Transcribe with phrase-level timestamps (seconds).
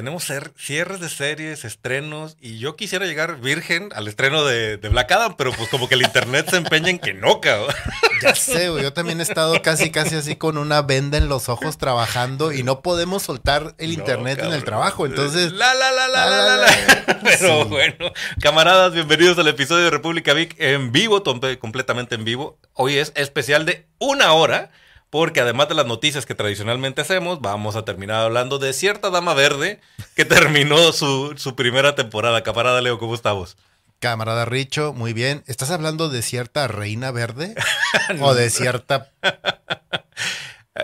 [0.00, 5.12] tenemos cierres de series, estrenos, y yo quisiera llegar virgen al estreno de, de Black
[5.12, 7.74] Adam, pero pues como que el internet se empeña en que no, cabrón.
[8.22, 8.66] Ya sé.
[8.66, 12.62] Yo también he estado casi, casi así con una venda en los ojos trabajando y
[12.62, 15.06] no podemos soltar el internet en el trabajo.
[15.06, 15.52] Entonces.
[15.52, 16.56] La, la, la, la, la, la.
[16.56, 17.20] la.
[17.24, 21.22] Pero bueno, camaradas, bienvenidos al episodio de República Vic en vivo,
[21.60, 22.58] completamente en vivo.
[22.74, 24.70] Hoy es especial de una hora
[25.10, 29.34] porque además de las noticias que tradicionalmente hacemos, vamos a terminar hablando de cierta dama
[29.34, 29.80] verde
[30.16, 32.42] que terminó su, su primera temporada.
[32.42, 33.56] Camarada Leo, ¿cómo estamos?
[34.00, 35.44] camarada Richo, muy bien.
[35.46, 37.54] ¿Estás hablando de cierta reina verde?
[38.20, 39.12] ¿O de cierta...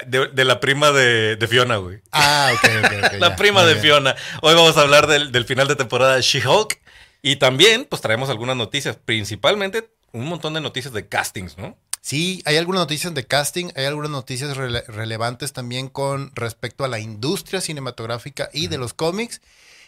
[0.06, 2.02] De, de la prima de, de Fiona, güey.
[2.12, 3.12] Ah, ok, ok, ok.
[3.18, 3.82] La ya, prima de bien.
[3.82, 4.14] Fiona.
[4.42, 6.78] Hoy vamos a hablar del, del final de temporada de She-Hulk.
[7.22, 11.78] Y también, pues traemos algunas noticias, principalmente un montón de noticias de castings, ¿no?
[12.06, 16.88] Sí, hay algunas noticias de casting, hay algunas noticias rele- relevantes también con respecto a
[16.88, 19.40] la industria cinematográfica y de los cómics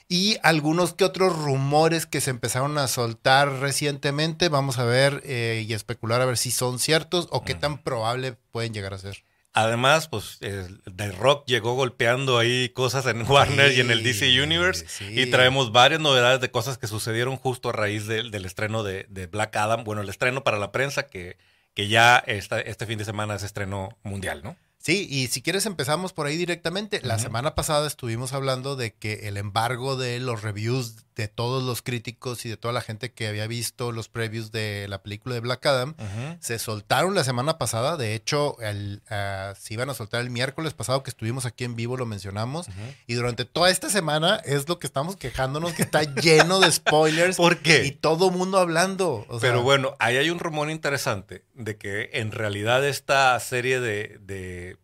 [0.08, 4.48] y algunos que otros rumores que se empezaron a soltar recientemente.
[4.48, 8.34] Vamos a ver eh, y especular a ver si son ciertos o qué tan probable
[8.50, 9.22] pueden llegar a ser.
[9.52, 14.42] Además, pues el The Rock llegó golpeando ahí cosas en Warner y en el DC
[14.42, 14.86] Universe.
[14.88, 15.04] sí.
[15.20, 19.06] Y traemos varias novedades de cosas que sucedieron justo a raíz del- del estreno de,
[19.08, 19.84] de Black Adam.
[19.84, 21.36] Bueno, el estreno para la prensa que,
[21.78, 24.56] que ya esta- este fin de semana se estrenó mundial, ¿no?
[24.78, 27.00] Sí, y si quieres empezamos por ahí directamente.
[27.04, 31.82] La semana pasada estuvimos hablando de que el embargo de los reviews de todos los
[31.82, 35.40] críticos y de toda la gente que había visto los previews de la película de
[35.40, 35.96] Black Adam
[36.40, 37.96] se soltaron la semana pasada.
[37.96, 41.74] De hecho, el, ah, se iban a soltar el miércoles pasado que estuvimos aquí en
[41.74, 42.68] vivo, lo mencionamos.
[43.08, 47.36] Y durante toda esta semana es lo que estamos quejándonos, que está lleno de spoilers.
[47.36, 47.84] ¿Por qué?
[47.84, 49.26] Y todo mundo hablando.
[49.28, 53.80] o sea, Pero bueno, ahí hay un rumor interesante de que en realidad esta serie
[53.80, 54.76] de, de,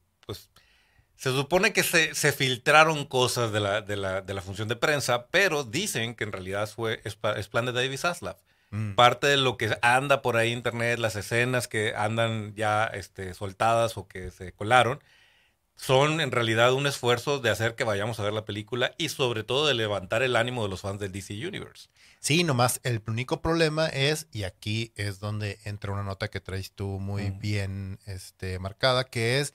[1.25, 4.77] se supone que se, se filtraron cosas de la, de, la, de la función de
[4.77, 8.37] prensa, pero dicen que en realidad fue, es, plan de David Zaslav.
[8.73, 12.85] mm, Parte de lo que anda por ahí en internet, las escenas que andan ya
[12.85, 15.03] este, soltadas o que se colaron,
[15.77, 19.45] son en realidad un esfuerzo de hacer que vayamos a ver la película y sobre
[19.45, 21.89] todo de levantar el ánimo de los fans del DC Universe.
[22.21, 26.73] Sí, nomás el único problema es, y aquí es donde entra una nota que traes
[26.73, 27.39] tú muy Mm.
[27.39, 29.55] bien este, marcada, que es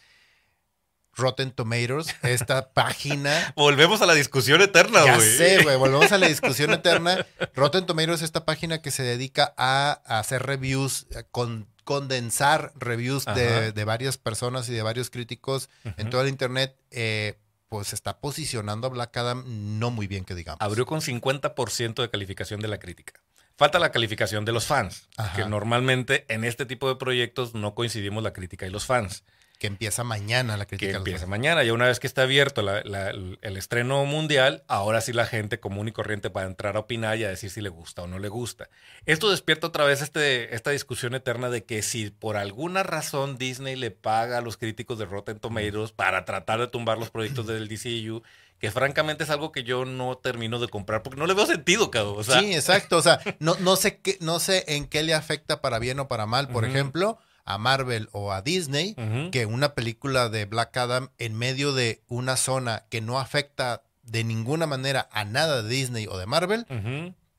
[1.19, 3.53] Rotten Tomatoes, esta página.
[3.55, 5.37] Volvemos a la discusión eterna, ya güey.
[5.37, 7.25] sé, güey, volvemos a la discusión eterna.
[7.55, 12.71] Rotten Tomatoes es esta página que se dedica a, a hacer reviews, a con, condensar
[12.75, 16.09] reviews de, de varias personas y de varios críticos en Ujú.
[16.09, 16.75] todo el internet.
[16.91, 17.37] eh,
[17.67, 19.43] pues está posicionando a Black Adam
[19.77, 20.59] no muy bien, que digamos.
[20.59, 23.13] Abrió con 50% de calificación de la crítica.
[23.57, 25.35] Falta la calificación de los fans, Ajá.
[25.35, 29.23] que normalmente en este tipo de proyectos no coincidimos la crítica y los fans,
[29.59, 30.93] Que empieza mañana la que crítica.
[30.93, 31.63] los empieza mañana.
[31.63, 35.59] Ya una vez que está abierto la- la- el estreno mundial, ahora sí la gente
[35.59, 38.07] común y corriente va a entrar a opinar y a decir si le gusta o
[38.07, 38.69] no le gusta.
[39.05, 43.75] Esto despierta otra vez este, esta discusión eterna de que si por alguna razón Disney
[43.75, 47.67] le paga a los críticos de Rotten Tomatoes para tratar de tumbar los proyectos del
[47.67, 48.23] DCU,
[48.59, 51.91] que francamente es algo que yo no termino de comprar porque no le veo sentido,
[51.91, 52.15] cabrón.
[52.17, 52.95] O sea, sí, exacto.
[52.97, 56.07] O sea, no, no, sé qué, no sé en qué le afecta para bien o
[56.07, 58.95] para mal, por ejemplo, a Marvel o a Disney,
[59.31, 64.23] que una película de Black Adam en medio de una zona que no afecta de
[64.23, 66.65] ninguna manera a nada de Disney o de Marvel,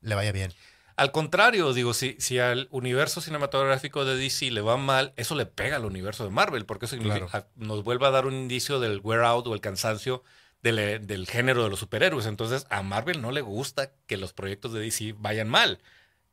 [0.01, 0.51] le vaya bien.
[0.97, 5.45] Al contrario, digo, si, si al universo cinematográfico de DC le va mal, eso le
[5.45, 8.99] pega al universo de Marvel, porque eso significa- nos vuelve a dar un indicio del
[9.03, 10.23] wear out o el cansancio
[10.61, 12.25] del, del género de los superhéroes.
[12.27, 15.79] Entonces, a Marvel no le gusta que los proyectos de DC vayan mal.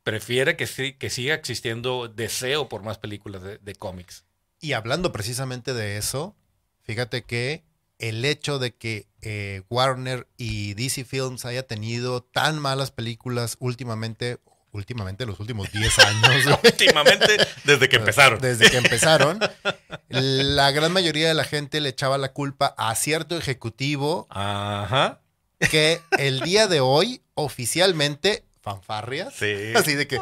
[0.03, 4.25] Prefiere que, sí, que siga existiendo deseo por más películas de, de cómics.
[4.59, 6.35] Y hablando precisamente de eso,
[6.83, 7.63] fíjate que
[7.99, 14.39] el hecho de que eh, Warner y DC Films haya tenido tan malas películas últimamente,
[14.71, 18.39] últimamente los últimos 10 años, Últimamente, desde que empezaron.
[18.39, 19.39] Desde que empezaron,
[20.09, 25.21] la gran mayoría de la gente le echaba la culpa a cierto ejecutivo Ajá.
[25.69, 29.33] que el día de hoy oficialmente fanfarrias.
[29.33, 29.73] Sí.
[29.75, 30.19] Así de que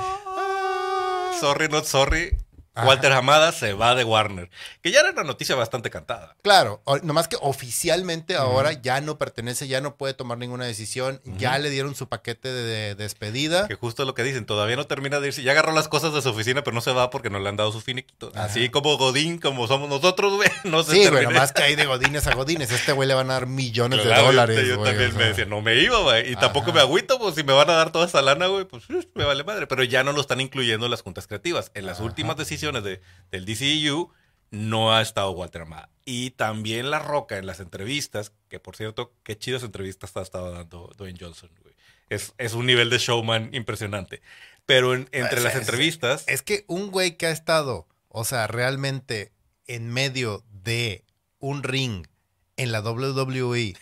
[1.40, 2.36] Sorry, not sorry.
[2.78, 2.88] Ajá.
[2.88, 4.50] Walter Hamada se va de Warner.
[4.82, 6.36] Que ya era una noticia bastante cantada.
[6.44, 11.58] Claro, nomás que oficialmente ahora ya no pertenece, ya no puede tomar ninguna decisión, ya
[11.60, 13.68] le dieron su paquete de, de despedida.
[13.68, 15.44] Que justo lo que dicen, todavía no termina de irse.
[15.44, 17.56] Ya agarró las cosas de su oficina, pero no se va porque no le han
[17.56, 18.32] dado su finiquito.
[18.36, 18.46] Ajá.
[18.46, 20.50] Así como Godín, como somos nosotros, güey.
[20.64, 22.72] No se Sí, güey, nomás que hay de godines a godines.
[22.72, 25.26] Este güey le van a dar millones Claro, de dólares, Yo güey, también o me
[25.26, 26.32] decía, no me iba, güey.
[26.32, 28.84] Y tampoco me agüito, pues si me van a dar toda esa lana, güey, pues
[29.16, 29.68] me vale madre.
[29.68, 31.72] Pero ya no lo están incluyendo en las juntas creativas.
[31.74, 34.12] En las últimas decisiones de, del DCU,
[34.52, 35.90] no ha estado Walter Amada.
[36.06, 40.52] Y también La Roca en las entrevistas, que por cierto, qué chidas entrevistas ha estado
[40.52, 41.76] dando Dwayne Johnson, güey.
[42.10, 44.22] Es, es un nivel de showman impresionante.
[44.66, 48.24] Pero en- entre Es- las es- entrevistas, Es que un güey que ha estado, o
[48.24, 49.32] sea, realmente
[49.66, 51.04] en medio de
[51.40, 52.08] un ring
[52.56, 53.76] en la WWE,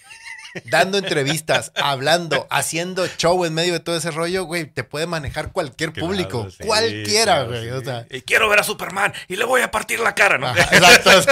[0.66, 5.52] dando entrevistas, hablando, haciendo show en medio de todo ese rollo, güey, te puede manejar
[5.52, 7.64] cualquier Claro, público, sí, cualquiera, claro, güey.
[7.64, 7.70] sí.
[7.70, 10.48] O sea, Y quiero ver a Superman y le voy a partir la cara, ¿no?
[10.48, 11.32] ajá, exacto.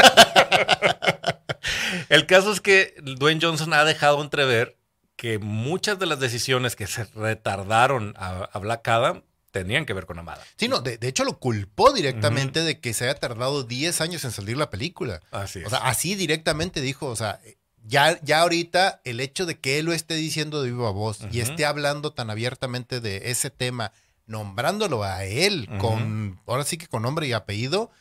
[2.10, 4.78] El caso es que Dwayne Johnson ha dejado entrever
[5.16, 10.06] que muchas de las decisiones que se retardaron a, a Black Adam tenían que ver
[10.08, 10.44] con Amada.
[10.58, 14.26] Sí, no, de, de hecho lo culpó directamente de que se haya tardado 10 años
[14.26, 15.22] en salir la película.
[15.32, 15.68] Así es.
[15.68, 17.40] O sea, así directamente dijo, o sea,
[17.86, 21.40] ya, ya ahorita el hecho de que él lo esté diciendo de viva voz y
[21.42, 23.92] esté hablando tan abiertamente de ese tema,
[24.26, 27.92] nombrándolo a él con, ahora sí que con nombre y apellido,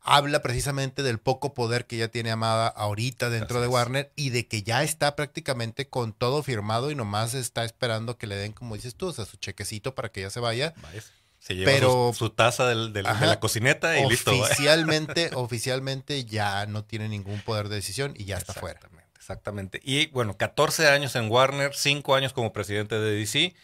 [0.00, 3.66] habla precisamente del poco poder que ya tiene Amada ahorita dentro de.
[3.68, 8.26] Warner y de que ya está prácticamente con todo firmado y nomás está esperando que
[8.26, 10.74] le den, como dices tú, o sea, su chequecito para que ya se vaya.
[11.40, 14.32] Se lleva Pero- su, su taza del- del- de la cocineta y listo.
[14.32, 18.80] Oficialmente, oficialmente ya no tiene ningún poder de decisión y ya está fuera.
[19.28, 19.78] Exactamente.
[19.84, 23.54] Y bueno, 14 años en Warner, 5 años como presidente de DC.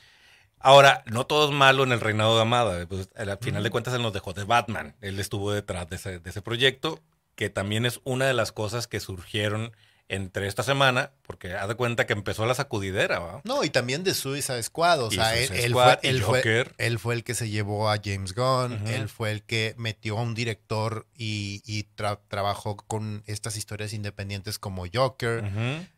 [0.59, 2.85] Ahora, no todo es malo en el reinado de Amada.
[2.87, 4.95] Pues, al final de cuentas, él nos dejó de Batman.
[5.01, 7.01] Él estuvo detrás de ese, de ese proyecto,
[7.35, 9.73] que también es una de las cosas que surgieron
[10.09, 13.41] entre esta semana, porque haz de cuenta que empezó la sacudidera, ¿va?
[13.45, 15.03] No, y también de Suicide Squad.
[15.05, 16.75] O sea, él, él Squad fue, él, fue, Joker.
[16.79, 18.87] él fue el que se llevó a James Gunn.
[18.87, 23.93] Él fue el que metió a un director y, y tra- trabajó con estas historias
[23.95, 25.43] independientes como Joker.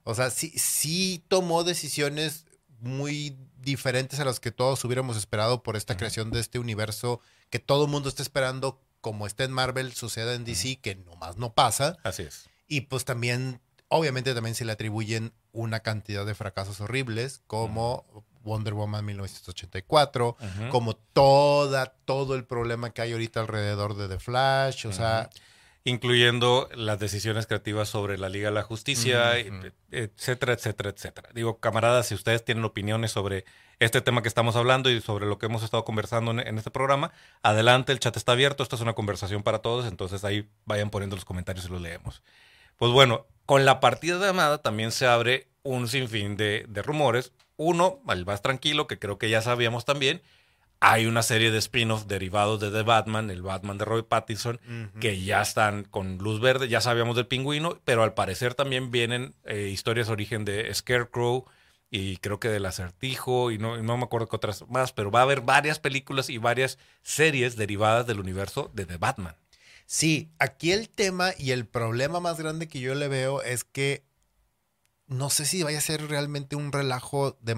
[0.05, 2.45] O sea, sí, sí tomó decisiones
[2.79, 7.21] muy diferentes a las que todos hubiéramos esperado por esta creación de este universo
[7.51, 11.37] que todo el mundo está esperando, como está en Marvel, suceda en DC, que nomás
[11.37, 11.97] no pasa.
[12.05, 12.49] Así es.
[12.69, 18.05] Y pues también, obviamente también se le atribuyen una cantidad de fracasos horribles, como
[18.43, 20.69] Wonder Woman 1984, Ujú.
[20.71, 25.31] como toda, todo el problema que hay ahorita alrededor de The Flash, o sea,
[25.85, 29.39] incluyendo las decisiones creativas sobre la Liga de la Justicia,
[29.91, 31.29] etcétera, etcétera, etcétera.
[31.33, 33.45] Digo, camaradas, si ustedes tienen opiniones sobre
[33.79, 36.71] este tema que estamos hablando y sobre lo que hemos estado conversando en, en este
[36.71, 37.13] programa,
[37.43, 41.15] adelante, el chat está abierto, esta es una conversación para todos, entonces ahí vayan poniendo
[41.15, 42.23] los comentarios y los leemos.
[42.79, 47.33] Pues bueno, con la partida de Amada también se abre un sinfín de, de rumores.
[47.57, 50.21] Uno, el más tranquilo, que creo que ya sabíamos también,
[50.81, 54.61] hay una serie de spin-offs derivados de The Batman, el Batman de Robert Pattinson,
[55.01, 59.35] que ya están con luz verde, ya sabíamos del pingüino, pero al parecer también vienen
[59.45, 61.47] eh, historias de origen de Scarecrow
[61.91, 65.11] y creo que del acertijo y no, y no me acuerdo qué otras más, pero
[65.11, 69.35] va a haber varias películas y varias series derivadas del universo de The Batman.
[69.87, 74.05] Sí, aquí el tema y el problema más grande que yo le veo es que
[75.07, 77.57] no sé si vaya a ser realmente un relajo de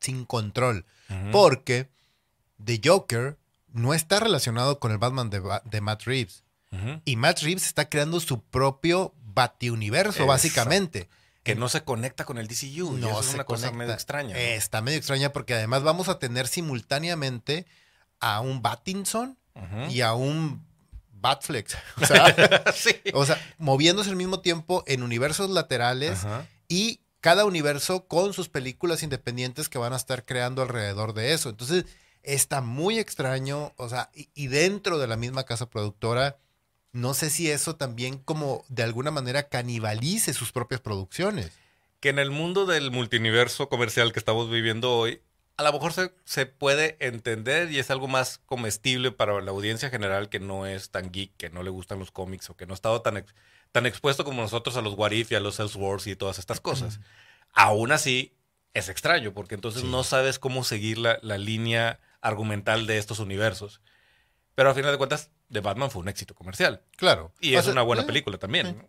[0.00, 0.84] sin control,
[1.32, 1.88] porque
[2.62, 3.38] The Joker
[3.72, 6.44] no está relacionado con el Batman de, Matt Reeves.
[7.06, 10.26] Y Matt Reeves está creando su propio Batiuniverso, Exacto.
[10.28, 11.08] básicamente.
[11.42, 12.98] Que no se conecta con el DCU.
[12.98, 13.78] y No es se una cosa conecta.
[13.78, 14.34] medio extraña.
[14.34, 14.38] ¿no?
[14.40, 17.66] Está medio extraña porque además vamos a tener simultáneamente
[18.20, 19.90] a un Batinson Ujú.
[19.90, 20.65] y a un
[21.28, 21.76] Batflex.
[22.02, 22.90] O sea, sí.
[23.14, 26.46] o sea, moviéndose al mismo tiempo en universos laterales Ajá.
[26.68, 31.48] y cada universo con sus películas independientes que van a estar creando alrededor de eso.
[31.48, 31.86] Entonces,
[32.22, 36.36] está muy extraño, o sea, y, y dentro de la misma casa productora,
[36.92, 41.52] no sé si eso también como de alguna manera canibalice sus propias producciones.
[42.00, 45.20] que en el mundo del multiverso comercial que estamos viviendo hoy,
[45.56, 49.88] a lo mejor se, se puede entender y es algo más comestible para la audiencia
[49.90, 52.72] general que no es tan geek, que no le gustan los cómics o que no
[52.72, 53.34] ha estado tan, ex-
[53.72, 56.60] tan expuesto como nosotros a los What If y a los Elseworlds y todas estas
[56.60, 57.00] cosas.
[57.52, 58.34] Aún así,
[58.74, 59.88] es extraño porque entonces Sí.
[59.88, 63.80] no sabes cómo seguir la, la línea argumental de estos universos.
[64.54, 66.82] Pero a final de cuentas, The Batman fue un éxito comercial.
[66.96, 67.32] Claro.
[67.40, 68.86] Y O es sea, una buena eh, película también.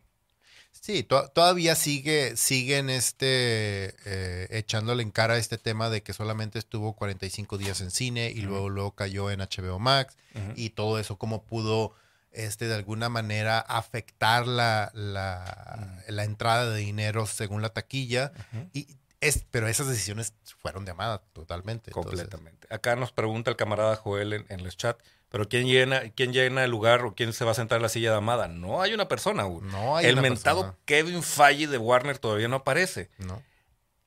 [0.71, 6.59] Sí, to- todavía sigue, siguen este, eh, echándole en cara este tema de que solamente
[6.59, 10.15] estuvo 45 días en cine y luego, luego cayó en HBO Max
[10.55, 11.93] y todo eso, cómo pudo
[12.31, 18.31] este, de alguna manera afectar la, la, la entrada de dinero según la taquilla.
[18.73, 18.87] Y
[19.21, 21.89] es, pero esas decisiones fueron de amada totalmente.
[21.91, 22.67] entonces- Completamente.
[22.73, 26.63] Acá nos pregunta el camarada Joel en, en el chat, pero ¿quién llena, ¿quién llena
[26.63, 28.47] el lugar o quién se va a sentar en la silla de Amada?
[28.47, 32.47] No hay una persona no hay el una mentado persona, Kevin Feige de Warner todavía
[32.47, 33.09] no aparece.
[33.17, 33.41] ¿no?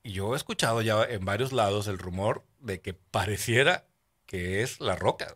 [0.03, 3.85] Yo he escuchado ya en varios lados el rumor de que pareciera
[4.25, 5.35] que es La Roca.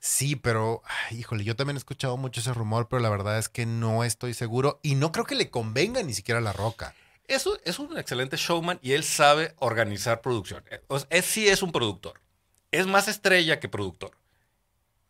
[0.00, 3.48] Sí, pero, ay, híjole, yo también he escuchado mucho ese rumor, pero la verdad es
[3.48, 6.94] que no estoy seguro y no creo que le convenga ni siquiera a La Roca.
[7.28, 10.64] Eso es un excelente showman y él sabe organizar producción.
[10.88, 12.20] O sea, es, sí es un productor.
[12.72, 14.12] Es más estrella que productor.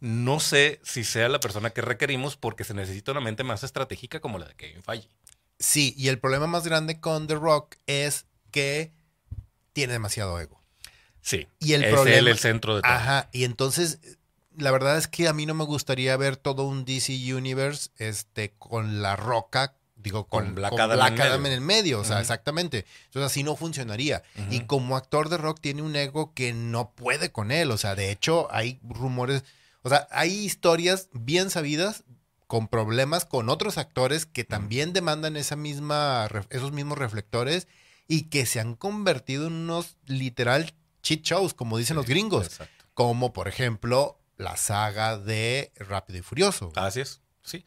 [0.00, 4.20] No sé si sea la persona que requerimos porque se necesita una mente más estratégica
[4.20, 5.08] como la de Kevin Feige.
[5.58, 8.92] Sí, y el problema más grande con The Rock es que
[9.72, 10.62] tiene demasiado ego.
[11.20, 11.48] Sí.
[11.58, 12.92] Y el es problema- él el centro de todo.
[12.92, 13.98] Ajá, y entonces
[14.56, 18.52] la verdad es que a mí no me gustaría ver todo un DC Universe este
[18.58, 21.46] con la roca, digo con, Con Black con Adam Black en Adam medio.
[21.46, 22.86] en el medio, o sea, exactamente.
[23.06, 24.22] Entonces así no funcionaría.
[24.50, 27.94] Y como actor de rock tiene un ego que no puede con él, o sea,
[27.94, 29.44] de hecho hay rumores,
[29.82, 32.04] o sea, hay historias bien sabidas
[32.46, 37.68] con problemas con otros actores que también demandan esa misma, esos mismos reflectores
[38.06, 42.84] y que se han convertido en unos literal cheat shows, como dicen los gringos Exacto.
[42.94, 46.72] como por ejemplo la saga de Rápido y Furioso.
[46.74, 47.66] Así es, sí.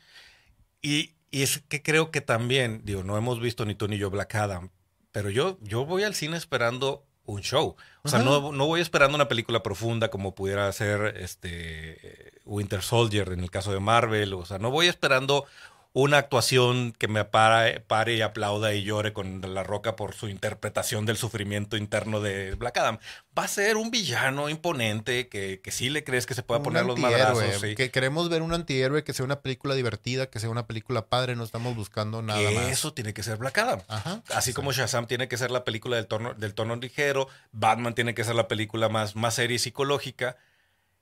[0.82, 4.10] Y, y es que creo que también, digo, no hemos visto ni tú ni yo
[4.10, 4.70] Black Adam,
[5.12, 7.76] pero yo, yo voy al cine esperando un show.
[8.04, 13.32] O sea, no, no voy esperando una película profunda como pudiera ser este Winter Soldier
[13.32, 14.34] en el caso de Marvel.
[14.34, 15.46] O sea, no voy esperando
[15.94, 20.30] una actuación que me pare, pare y aplauda y llore con la roca por su
[20.30, 22.98] interpretación del sufrimiento interno de Black Adam.
[23.38, 26.64] Va a ser un villano imponente que, que sí le crees que se pueda Un
[26.64, 27.44] poner los madrazos.
[27.60, 27.76] sí.
[27.76, 31.36] que queremos ver un antihéroe que sea una película divertida, que sea una película padre,
[31.36, 32.66] no estamos buscando nada que más.
[32.72, 33.82] eso tiene que ser Black Adam.
[33.90, 34.22] Ajá.
[34.34, 38.14] Así como Shazam tiene que ser la película del tono, del tono ligero, Batman tiene
[38.14, 40.38] que ser la película más, más seria y psicológica.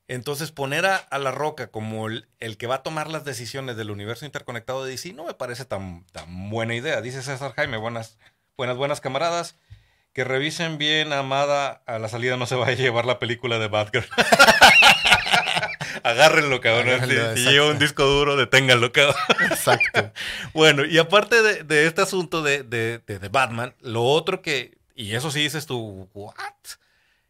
[0.09, 3.77] Entonces, poner a, a La Roca como el, el que va a tomar las decisiones
[3.77, 6.99] del universo interconectado de DC no me parece tan, tan buena idea.
[7.01, 8.17] Dice César Jaime, buenas,
[8.57, 9.55] buenas, buenas camaradas.
[10.11, 13.67] Que revisen bien, Amada, a la salida no se vaya a llevar la película de
[13.67, 14.07] Batgirl.
[16.03, 16.85] Agárrenlo, cabrón.
[16.87, 19.15] Si- Agárrenlo, si, lleva un disco duro, deténganlo, cabrón.
[19.51, 20.11] Exacto.
[20.53, 24.77] Bueno, y aparte de, de este asunto de, de- de- de Batman, lo otro que,
[24.95, 26.33] y eso sí dices tú, ¿what?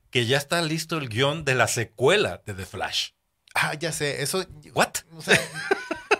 [0.09, 3.09] Que ya está listo el guion de la secuela de The Flash.
[3.53, 4.45] Ah, ya sé, eso.
[4.73, 4.93] ¿What?
[5.15, 5.39] O sea,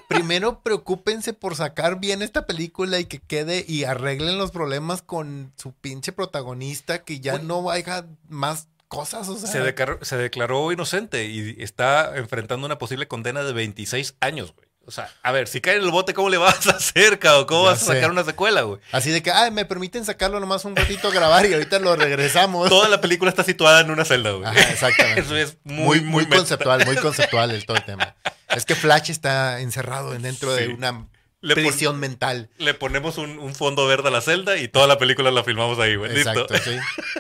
[0.08, 5.54] primero preocúpense por sacar bien esta película y que quede y arreglen los problemas con
[5.56, 9.30] su pinche protagonista, que ya no haya más cosas.
[9.30, 14.16] O sea, Se, declaró, se declaró inocente y está enfrentando una posible condena de 26
[14.20, 14.69] años, güey.
[14.90, 17.46] O sea, a ver, si cae en el bote, ¿cómo le vas a hacer, cabrón?
[17.46, 18.82] ¿Cómo Ya vas a sacar una secuela, güey?
[18.92, 21.96] Así de que, ay, me permiten sacarlo nomás un ratito a grabar y ahorita lo
[21.96, 22.68] regresamos.
[22.70, 24.46] Toda la película está situada en una celda, güey.
[24.50, 25.22] Ajá, exactamente.
[25.22, 26.38] Eso es muy, muy, muy, muy meta.
[26.38, 28.16] conceptual, muy conceptual el todo el tema.
[28.50, 30.64] Es que Flash está encerrado en- dentro Sí.
[30.64, 31.06] de una
[31.42, 32.50] Le pon- prisión mental.
[32.58, 35.78] Le ponemos un, un fondo verde a la celda y toda la película la filmamos
[35.80, 36.14] ahí, güey.
[36.16, 36.32] Listo.
[36.32, 36.78] Exacto, sí.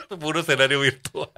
[0.19, 1.29] Puro escenario virtual.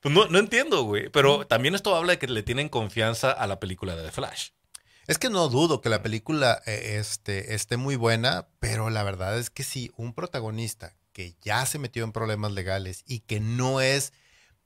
[0.00, 1.08] Pues no, no entiendo, güey.
[1.10, 4.48] Pero también esto habla de que le tienen confianza a la película de The Flash.
[5.10, 9.36] Es que no dudo que la película eh, este, esté muy buena, pero la verdad
[9.40, 13.80] es que si un protagonista que ya se metió en problemas legales y que no
[13.80, 14.12] es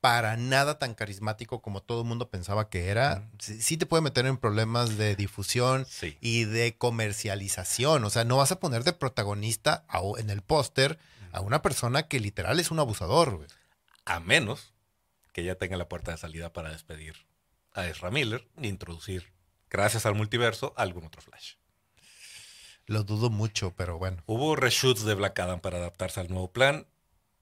[0.03, 4.03] para nada tan carismático como todo el mundo pensaba que era, sí, sí te puede
[4.03, 6.19] meter en problemas de difusión Sí.
[6.21, 8.05] y de comercialización.
[8.05, 10.99] O sea, no vas a poner de protagonista a- en el póster
[11.33, 13.37] a una persona que literal es un abusador.
[13.39, 13.49] güey.
[14.05, 14.75] A menos
[15.33, 17.15] que ya tenga la puerta de salida para despedir
[17.73, 19.33] a Ezra Miller e introducir,
[19.71, 21.55] gracias al multiverso, algún otro Flash.
[22.87, 24.23] Lo dudo mucho, pero bueno.
[24.27, 26.87] Hubo reshoots de Black Adam para adaptarse al nuevo plan.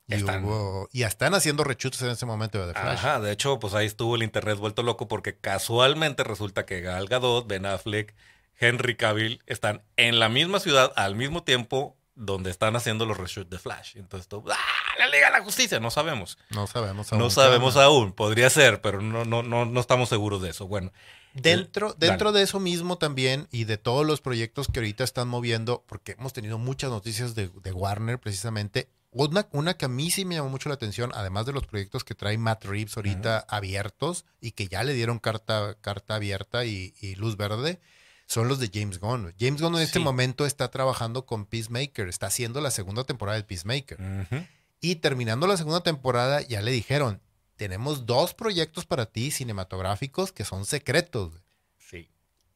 [0.07, 2.99] Y, Están- hubo- y están haciendo rechutes en ese momento de The Flash.
[2.99, 7.07] Ajá, de hecho, pues ahí estuvo el internet vuelto loco porque casualmente resulta que Gal
[7.07, 8.15] Gadot, Ben Affleck,
[8.59, 13.49] Henry Cavill están en la misma ciudad al mismo tiempo donde están haciendo los reshoots
[13.51, 13.97] de Flash.
[13.97, 14.57] Entonces, todo, ¡ah!
[14.99, 16.37] La Liga de la Justicia, no sabemos.
[16.51, 17.31] No sabemos No aún.
[17.31, 20.67] sabemos aún, podría ser, pero no, no, no, no estamos seguros de eso.
[20.69, 20.93] Bueno,
[21.35, 22.11] Dentro, Dale.
[22.11, 26.13] dentro de eso mismo también y de todos los proyectos que ahorita están moviendo, porque
[26.13, 30.35] hemos tenido muchas noticias de, de Warner precisamente, una, una que a mí sí me
[30.37, 34.53] llamó mucho la atención, además de los proyectos que trae Matt Reeves ahorita abiertos y
[34.53, 37.79] que ya le dieron carta, carta abierta y, y luz verde,
[38.27, 39.35] son los de James Gunn.
[39.39, 40.05] James Gunn en este Sí.
[40.05, 43.99] momento está trabajando con Peacemaker, está haciendo la segunda temporada de Peacemaker.
[44.01, 44.47] ujú,
[44.81, 47.21] Y terminando la segunda temporada, ya le dijeron,
[47.57, 51.31] tenemos dos proyectos para ti cinematográficos que son secretos.
[51.31, 51.43] güey".
[51.79, 52.09] sí.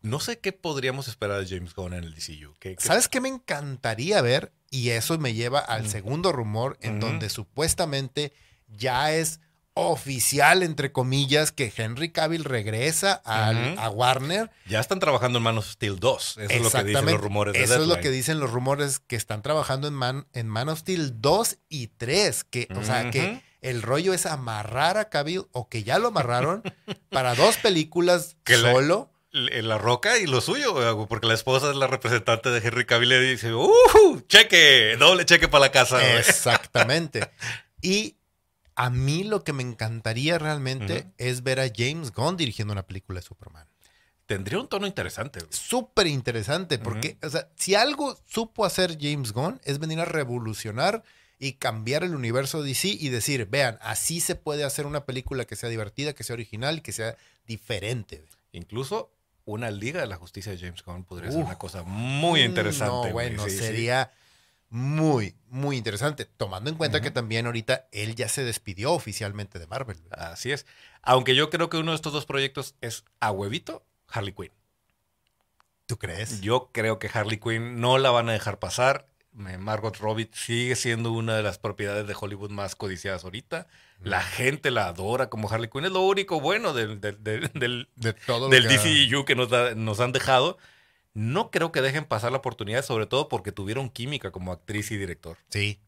[0.02, 2.54] No sé qué podríamos esperar de James Gunn en el DCU.
[2.60, 4.52] ¿Qué- qué- ¿Sabes qué me encantaría ver?
[4.70, 5.88] Y eso me lleva al Mm.
[5.88, 7.06] segundo rumor en Ujú.
[7.06, 8.32] donde supuestamente
[8.68, 9.40] ya es
[9.78, 14.50] oficial, entre comillas, que Henry Cavill regresa al- a Warner.
[14.66, 16.38] Ya están trabajando en Man of Steel 2.
[16.38, 19.00] Eso es lo que dicen los rumores de Eso es lo que dicen los rumores
[19.00, 22.42] que están trabajando en Man, en Man of Steel 2 y 3.
[22.44, 23.42] Que, O sea, que.
[23.68, 26.62] El rollo es amarrar a Cavill o que ya lo amarraron
[27.10, 29.10] para dos películas Que la- solo.
[29.32, 32.86] En la roca y lo suyo, güey, porque la esposa es la representante de Henry
[32.86, 33.70] Cavill y dice, ¡uh!
[34.28, 35.98] Cheque, doble cheque para la casa.
[35.98, 36.16] güey".
[36.16, 37.30] Exactamente.
[37.82, 38.16] y
[38.76, 43.20] a mí lo que me encantaría realmente es ver a James Gunn dirigiendo una película
[43.20, 43.66] de Superman.
[44.26, 45.40] Tendría un tono interesante.
[45.50, 51.02] Súper interesante, porque, o sea, si algo supo hacer James Gunn es venir a revolucionar
[51.38, 55.56] y cambiar el universo DC y decir, vean, así se puede hacer una película que
[55.56, 57.16] sea divertida, que sea original y que sea
[57.46, 58.24] diferente.
[58.52, 59.12] Incluso
[59.44, 63.08] una Liga de la Justicia de James Gunn podría ser una cosa muy interesante.
[63.08, 63.58] No, bueno, Sí, sí.
[63.58, 64.10] sería
[64.70, 69.66] muy, muy interesante, tomando en cuenta que también ahorita él ya se despidió oficialmente de
[69.66, 69.98] Marvel.
[70.10, 70.66] Así es.
[71.02, 74.50] Aunque yo creo que uno de estos dos proyectos es a huevito Harley Quinn.
[75.86, 76.40] ¿Tú crees?
[76.40, 79.06] Yo creo que Harley Quinn no la van a dejar pasar.
[79.36, 83.66] Margot Robbie sigue siendo una de las propiedades de Hollywood más codiciadas ahorita.
[84.00, 85.84] La gente la adora como Harley Quinn.
[85.84, 89.74] Es lo único bueno del, del, del- De todo del que- DCU que nos, da-
[89.74, 90.58] nos han dejado.
[91.14, 94.96] No creo que dejen pasar la oportunidad, sobre todo porque tuvieron química como actriz y
[94.98, 95.38] director.
[95.48, 95.80] Sí,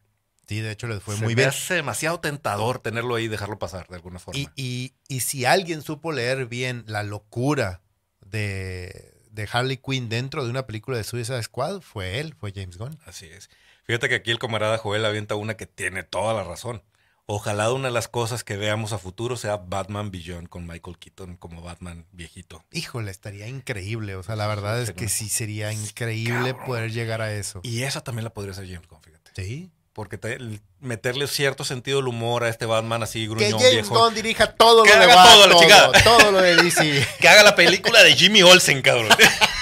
[0.47, 1.49] sí, de hecho les fue Se muy me bien.
[1.49, 4.39] hace demasiado tentador tenerlo ahí y dejarlo pasar de alguna forma.
[4.39, 7.81] Y, y, y si alguien supo leer bien la locura
[8.25, 12.77] de, de Harley Quinn dentro de una película de Suicide Squad, fue él, fue James
[12.77, 12.99] Gunn.
[13.05, 13.49] Así es.
[13.83, 16.83] Fíjate que aquí el camarada Joel avienta una que tiene toda la razón.
[17.25, 21.37] Ojalá una de las cosas que veamos a futuro sea Batman Beyond con Michael Keaton
[21.37, 22.65] como Batman viejito.
[22.71, 24.15] Híjole, estaría increíble.
[24.15, 26.65] O sea, la verdad es que sí sería increíble Cabrón.
[26.65, 27.61] poder llegar a eso.
[27.63, 29.31] Y esa también la podría hacer James Gunn, fíjate.
[29.35, 29.71] Sí.
[29.99, 30.37] Porque te-
[30.79, 33.99] meterle cierto sentido del humor a este Batman así Que gruñón James viejo.
[33.99, 35.91] Gunn dirija todo Que lo de haga Bat- todo, la chingada.
[36.05, 37.05] todo lo de DC.
[37.19, 39.09] Que haga la película de Jimmy Olsen, cabrón.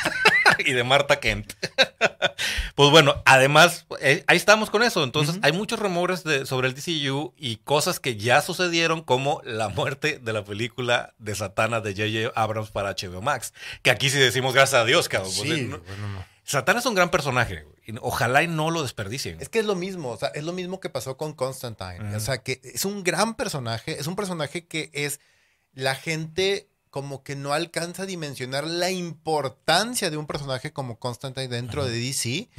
[0.60, 1.53] y de Marta Kent.
[2.75, 5.03] pues bueno, además, eh, ahí estamos con eso.
[5.03, 9.70] Entonces, hay muchos rumores de- sobre el DCU y cosas que ya sucedieron, como la
[9.70, 12.39] muerte de la película de Satana de J.J.
[12.39, 13.54] Abrams para HBO Max.
[13.82, 15.32] Que aquí sí decimos gracias a Dios, cabrón.
[15.36, 16.37] Pues, Sí, eh, no- bueno, no.
[16.47, 17.65] Satana es un gran personaje.
[17.99, 19.39] Ojalá y no lo desperdicien.
[19.41, 22.15] Es que es lo mismo, o sea, es lo mismo que pasó con Constantine.
[22.15, 25.19] O sea, que es un gran personaje, es un personaje que es
[25.73, 31.49] la gente como que no alcanza a dimensionar la importancia de un personaje como Constantine
[31.49, 32.49] dentro de DC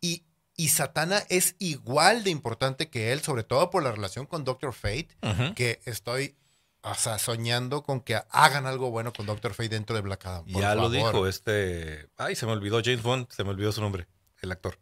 [0.00, 0.24] y,
[0.56, 4.72] y Satana es igual de importante que él, sobre todo por la relación con Doctor
[4.72, 5.08] Fate,
[5.54, 6.36] que estoy
[6.84, 10.44] o sea, soñando con que hagan algo bueno con Doctor Fate dentro de Black Adam.
[10.44, 12.08] por Ya lo dijo este.
[12.16, 14.06] Ay, se me olvidó James Bond, se me olvidó su nombre,
[14.42, 14.78] el actor.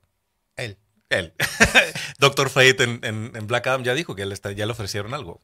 [0.56, 0.78] Él.
[1.08, 1.34] Él.
[2.18, 5.14] Doctor Fate en, en- en Black Adam ya dijo que él está- ya le ofrecieron
[5.14, 5.40] algo.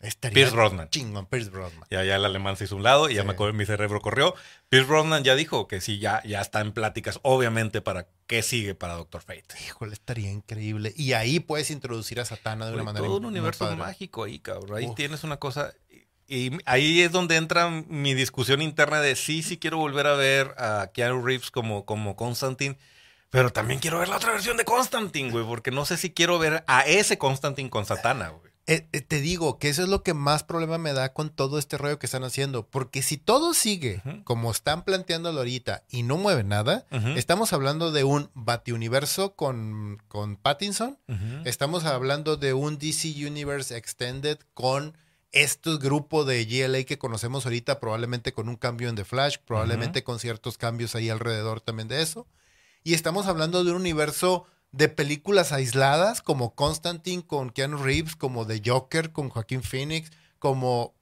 [0.00, 0.88] Estaría Pierce Brosnan.
[0.88, 1.84] Chingón, Pierce Brosnan.
[1.90, 4.34] Ya, ya el alemán se hizo un lado y ya me acuerdo, mi cerebro corrió.
[4.70, 8.74] Pierce Brosnan ya dijo que sí, ya, ya está en pláticas, obviamente, para qué sigue
[8.74, 9.44] para Doctor Fate.
[9.66, 10.94] Híjole, estaría increíble.
[10.96, 14.78] Y ahí puedes introducir a Satana de una manera todo un universo mágico ahí, cabrón.
[14.78, 14.94] Ahí Uf.
[14.94, 15.74] tienes una cosa.
[16.26, 20.54] Y ahí es donde entra mi discusión interna de sí, sí quiero volver a ver
[20.56, 22.78] a Keanu Reeves como, como Constantine,
[23.30, 26.38] pero también quiero ver la otra versión de Constantine, güey, porque no sé si quiero
[26.38, 28.49] ver a ese Constantine con Satana, güey.
[28.66, 31.58] Eh, eh, te digo que eso es lo que más problema me da con todo
[31.58, 32.66] este rollo que están haciendo.
[32.66, 38.04] Porque si todo sigue como están planteándolo ahorita y no mueve nada, estamos hablando de
[38.04, 40.98] un Batiuniverso con, con Pattinson.
[41.44, 44.94] Estamos hablando de un DC Universe Extended con
[45.32, 50.02] estos grupos de GLA que conocemos ahorita, probablemente con un cambio en The Flash, probablemente
[50.02, 52.26] con ciertos cambios ahí alrededor también de eso.
[52.82, 58.46] Y estamos hablando de un universo de películas aisladas como Constantine con Keanu Reeves, como
[58.46, 60.94] The Joker con Joaquín Phoenix, como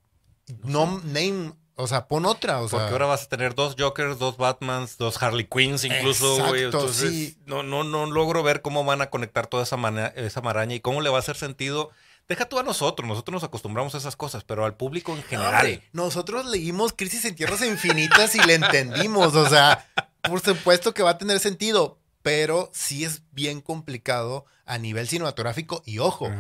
[0.65, 4.19] no name, o sea, pon otra, o sea, Porque ahora vas a tener dos Jokers,
[4.19, 6.65] dos Batmans, dos Harley Quinns incluso, güey.
[6.65, 7.39] Entonces, sí.
[7.47, 10.81] no, no, no logro ver cómo van a conectar toda esa, mana- esa maraña y
[10.81, 11.91] cómo le va a hacer sentido.
[12.27, 15.55] Deja tú a nosotros, nosotros nos acostumbramos a esas cosas, pero al público en general.
[15.55, 19.35] Hombre, nosotros leímos Crisis en Tierras Infinitas y le entendimos.
[19.35, 19.87] O sea,
[20.23, 25.83] por supuesto que va a tener sentido, pero sí es bien complicado a nivel cinematográfico
[25.87, 26.31] y ojo,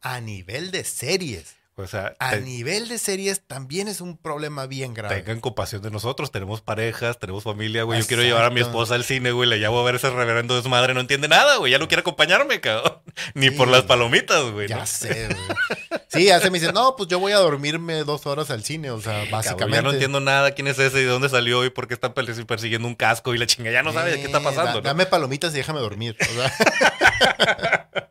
[0.00, 1.56] a nivel de series.
[1.76, 5.16] O sea, A te- nivel de series también es un problema bien grave.
[5.16, 8.00] tengan compasión de nosotros, tenemos parejas, tenemos familia, güey.
[8.00, 10.54] Yo quiero llevar a mi esposa al cine, güey, le llevo a ver ese reverendo
[10.54, 13.02] de su madre, no entiende nada, güey, ya no quiere acompañarme, cabrón.
[13.34, 13.56] Ni Sí.
[13.56, 14.68] por las palomitas, güey.
[14.68, 14.86] Ya ¿no?
[14.86, 16.00] sé, güey.
[16.08, 18.92] Sí, ya se me dice, no, pues yo voy a dormirme dos horas al cine,
[18.92, 19.74] o sea, Cabrón, básicamente.
[19.76, 22.14] ya no entiendo nada quién es ese y de dónde salió y por qué está
[22.14, 24.74] persi- persiguiendo un casco y la chinga ya no sabe de qué está pasando.
[24.74, 24.80] da- ¿no?
[24.82, 26.16] Dame palomitas y déjame dormir.
[26.20, 28.08] o sea.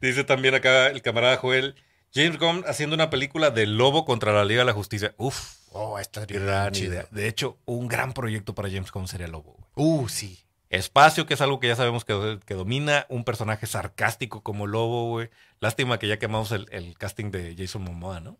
[0.00, 1.74] Dice también acá el camarada Joel,
[2.14, 5.14] James Gunn haciendo una película de Lobo contra la Liga de la Justicia.
[5.16, 6.92] Uf, oh, estaría gran chido.
[6.92, 7.08] idea.
[7.10, 9.56] De hecho, un gran proyecto para James Gunn sería Lobo.
[9.74, 9.88] güey.
[9.88, 10.40] Uh, sí.
[10.70, 13.06] Espacio, que es algo que ya sabemos que, que domina.
[13.08, 15.30] Un personaje sarcástico como Lobo, güey.
[15.60, 18.38] Lástima que ya quemamos el, el casting de Jason Momoa, ¿no?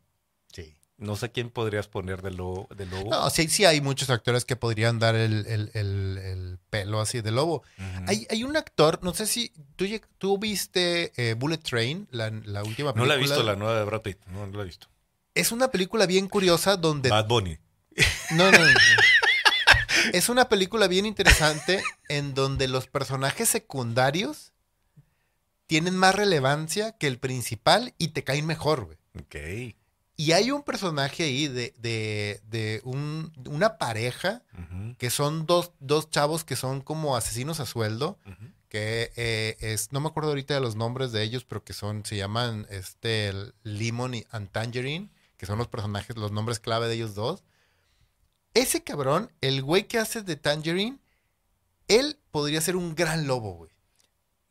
[0.96, 3.10] No sé quién podrías poner de, lo, de Lobo.
[3.10, 7.20] No, sí, sí hay muchos actores que podrían dar el, el- el- el pelo así
[7.20, 7.62] de lobo.
[8.06, 9.86] Hay, hay un actor, no sé si tú,
[10.18, 13.02] tú viste eh, Bullet Train, la, la última película.
[13.02, 14.18] no la he visto, la nueva de Brad Pitt.
[14.26, 14.86] No, no la he visto.
[15.34, 17.10] Es una película bien curiosa donde...
[17.10, 17.58] Bad Bunny.
[18.32, 18.66] No, no, no.
[20.12, 24.52] Es una película bien interesante en donde los personajes secundarios
[25.66, 28.98] tienen más relevancia que el principal y te caen mejor, güey.
[29.18, 29.74] Ok.
[30.16, 34.42] Y hay un personaje ahí de, de, de un- una pareja
[34.98, 38.18] que son dos, dos chavos que son como asesinos a sueldo,
[38.68, 42.04] que eh, es, no me acuerdo ahorita de los nombres de ellos, pero que son,
[42.04, 43.32] se llaman este
[43.64, 47.42] Lemon y and Tangerine, que son los personajes, los nombres clave de ellos dos.
[48.54, 50.98] Ese cabrón, el güey que hace de Tangerine,
[51.88, 53.70] él podría ser un gran lobo, güey.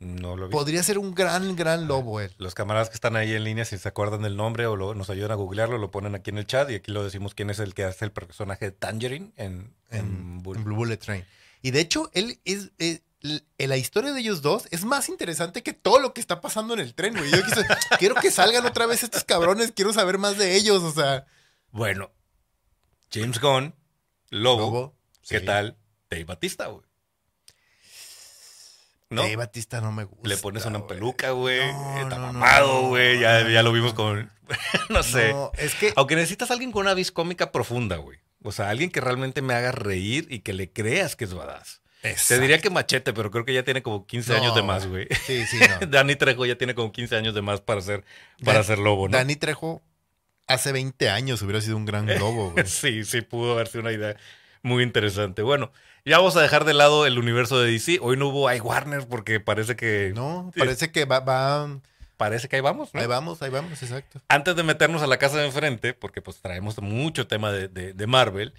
[0.03, 0.57] No lo visto.
[0.57, 2.33] Podría ser un gran, gran lobo él.
[2.37, 5.09] Los camaradas que están ahí en línea, si se acuerdan del nombre o lo- nos
[5.09, 7.59] ayudan a googlearlo, lo ponen aquí en el chat y aquí lo decimos quién es
[7.59, 11.25] el que hace el personaje de Tangerine en, en, en, Bull- en Blue Bullet Train.
[11.61, 15.63] Y de hecho, él es, es- l- la historia de ellos dos es más interesante
[15.63, 17.31] que todo lo que está pasando en el tren, güey.
[17.31, 17.65] Yo quise-
[17.99, 21.25] quiero que salgan otra vez estos cabrones, quiero saber más de ellos, o sea.
[21.71, 22.11] Bueno,
[23.11, 23.73] James Gunn,
[24.29, 24.95] Lobo, Lobo,
[25.27, 25.45] ¿qué sí.
[25.45, 25.77] tal?
[26.09, 26.83] Dave Batista, güey.
[29.13, 29.21] ¿No?
[29.23, 30.27] Dave Batista no me gusta.
[30.27, 30.89] Le pones una güey.
[30.89, 31.71] peluca, güey.
[31.71, 33.19] No, Está no, mamado, güey.
[33.19, 34.31] ya, no, ya lo vimos con.
[34.89, 35.33] no sé.
[35.57, 35.93] Es que.
[35.95, 38.19] Aunque necesitas a alguien con una vis cómica profunda, güey.
[38.43, 41.81] O sea, alguien que realmente me haga reír y que le creas que es badass.
[42.27, 45.07] Te diría que Machete, pero creo que ya tiene como 15 años de más, güey.
[45.25, 45.87] Sí, sí, no.
[45.87, 48.03] Danny Trejo ya tiene como 15 años de más para ser,
[48.43, 49.17] para Dan- ser lobo, ¿no?
[49.17, 49.81] Danny Trejo
[50.45, 52.65] hace 20 años hubiera sido un gran lobo, güey.
[52.67, 54.17] Sí, sí, pudo haber sido una idea
[54.63, 55.41] muy interesante.
[55.43, 55.71] Bueno,
[56.05, 57.99] ya vamos a dejar de lado el universo de DC.
[58.01, 60.11] Hoy no hubo iWarner porque parece que.
[60.15, 61.79] No, parece que va, va-
[62.17, 63.01] Parece que ahí vamos, ¿no?
[63.01, 64.21] Ahí vamos, ahí vamos, exacto.
[64.29, 67.93] Antes de meternos a la casa de enfrente, porque pues traemos mucho tema de, de-
[67.93, 68.53] de Marvel,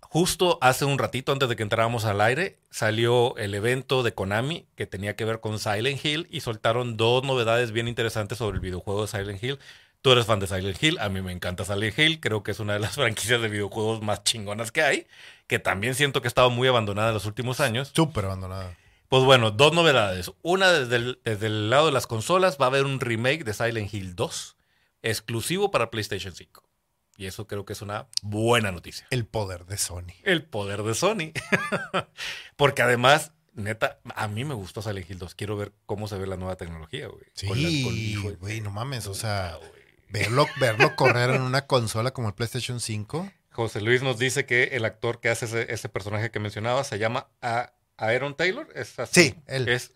[0.00, 4.66] justo hace un ratito antes de que entráramos al aire, salió el evento de Konami
[4.76, 8.60] que tenía que ver con Silent Hill y soltaron dos novedades bien interesantes sobre el
[8.60, 9.58] videojuego de Silent Hill.
[10.02, 12.60] Tú eres fan de Silent Hill, a mí me encanta Silent Hill, creo que es
[12.60, 15.06] una de las franquicias de videojuegos más chingonas que hay,
[15.46, 17.92] que también siento que ha estado muy abandonada en los últimos años.
[17.94, 18.76] Súper abandonada.
[19.08, 20.30] Pues bueno, dos novedades.
[20.42, 23.52] Una desde el, desde el lado de las consolas va a haber un remake de
[23.52, 24.56] Silent Hill 2
[25.02, 26.62] exclusivo para PlayStation 5.
[27.16, 29.06] Y eso creo que es una buena noticia.
[29.10, 30.14] El poder de Sony.
[30.22, 31.32] El poder de Sony.
[32.56, 35.34] Porque además, neta, a mí me gustó Silent Hill 2.
[35.34, 37.24] Quiero ver cómo se ve la nueva tecnología, güey.
[37.34, 39.79] Sí, güey, no mames, o sea, güey.
[40.10, 43.30] Verlo, verlo correr en una consola como el PlayStation 5.
[43.52, 46.98] José Luis nos dice que el actor que hace ese, ese personaje que mencionaba se
[46.98, 48.68] llama A- Aaron Taylor.
[48.74, 49.22] ¿Es así?
[49.30, 49.68] Sí, él.
[49.68, 49.90] Es.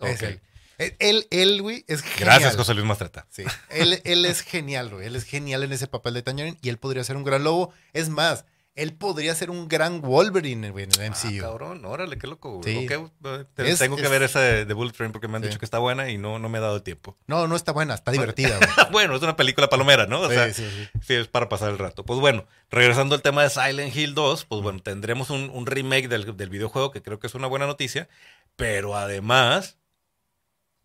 [0.76, 2.18] Él, él, él, güey, es genial.
[2.40, 3.26] Gracias, José Luis Mastreta.
[3.30, 5.06] Sí, él, él es genial, güey.
[5.06, 7.72] Él es genial en ese papel de Tangerine y él podría ser un gran lobo.
[7.92, 8.44] Es más,
[8.76, 11.40] él podría ser un gran Wolverine, en el Ah, MCU.
[11.40, 12.60] cabrón, órale, qué loco.
[12.64, 12.88] Sí.
[12.90, 15.42] Eh, te- Es- tengo que es- ver esa de, de Bullet Train porque me han
[15.42, 15.48] Sí.
[15.48, 17.16] dicho que está buena y no, no me he dado tiempo.
[17.28, 18.58] no, no está buena, está divertida,
[18.90, 20.20] bueno, es una película palomera, ¿no?
[20.22, 20.88] O Sí, sea, sí, sí.
[21.06, 22.04] sí, es para pasar el rato.
[22.04, 26.08] Pues bueno, regresando al tema de Silent Hill 2, pues bueno, tendremos un, un remake
[26.08, 28.08] del, del videojuego que creo que es una buena noticia,
[28.56, 29.78] pero además,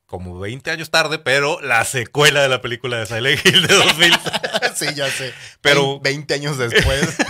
[0.06, 4.14] como 20 años tarde, pero la secuela de la película de Silent Hill de 2000.
[4.76, 5.34] sí, ya sé.
[5.62, 7.16] Pero- Vein- 20 años después.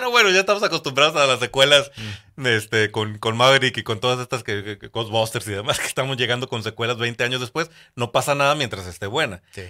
[0.00, 1.90] Pero bueno, ya estamos acostumbrados a las secuelas
[2.36, 2.46] Mm.
[2.46, 6.16] este, con, con Maverick y con todas estas que, que- Ghostbusters y demás que estamos
[6.16, 7.70] llegando con secuelas 20 años después.
[7.96, 9.42] No pasa nada mientras esté buena.
[9.52, 9.62] sí.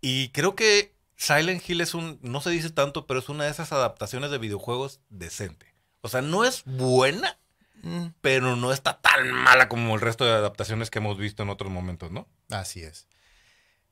[0.00, 3.50] Y creo que Silent Hill es un, no se dice tanto, pero es una de
[3.50, 5.74] esas adaptaciones de videojuegos decente.
[6.02, 7.38] O sea, no es buena,
[7.82, 11.50] Mm, pero no está tan mala como el resto de adaptaciones que hemos visto en
[11.50, 12.26] otros momentos, ¿no?
[12.48, 13.08] Así es.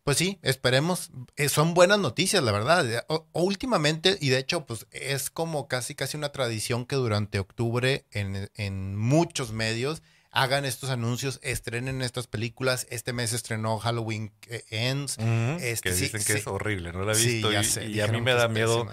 [0.05, 1.11] Pues sí, esperemos.
[1.37, 3.05] Eh, son buenas noticias, la verdad.
[3.09, 7.39] O- o últimamente, y de hecho, pues es como casi casi una tradición que durante
[7.39, 12.87] octubre en, en muchos medios hagan estos anuncios, estrenen estas películas.
[12.91, 15.19] Este mes estrenó Halloween eh, Ends.
[15.19, 16.39] Este, que sí, dicen que sí.
[16.41, 18.49] es horrible, no la he Sí, visto ya y, sé, y a mí me da
[18.49, 18.89] miedo.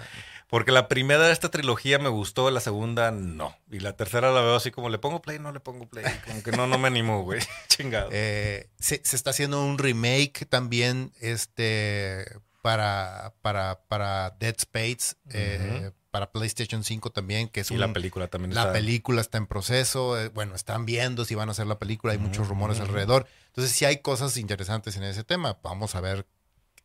[0.50, 3.56] Porque la primera de esta trilogía me gustó, la segunda no.
[3.70, 6.04] Y la tercera la veo así como le pongo play, no le pongo play.
[6.26, 7.40] Como que no, no me animo, güey.
[7.68, 8.08] Chingado.
[8.12, 12.24] Eh, se, se está haciendo un remake también este,
[12.62, 17.92] para, para, para Dead Space, eh, para PlayStation 5 también, que es y un, la
[17.92, 18.72] película también La está.
[18.72, 20.20] película está en proceso.
[20.20, 22.12] eh, bueno, están viendo si van a hacer la película.
[22.12, 23.26] Hay muchos rumores alrededor.
[23.46, 25.58] Entonces, sí hay cosas interesantes en ese tema.
[25.62, 26.26] Vamos a ver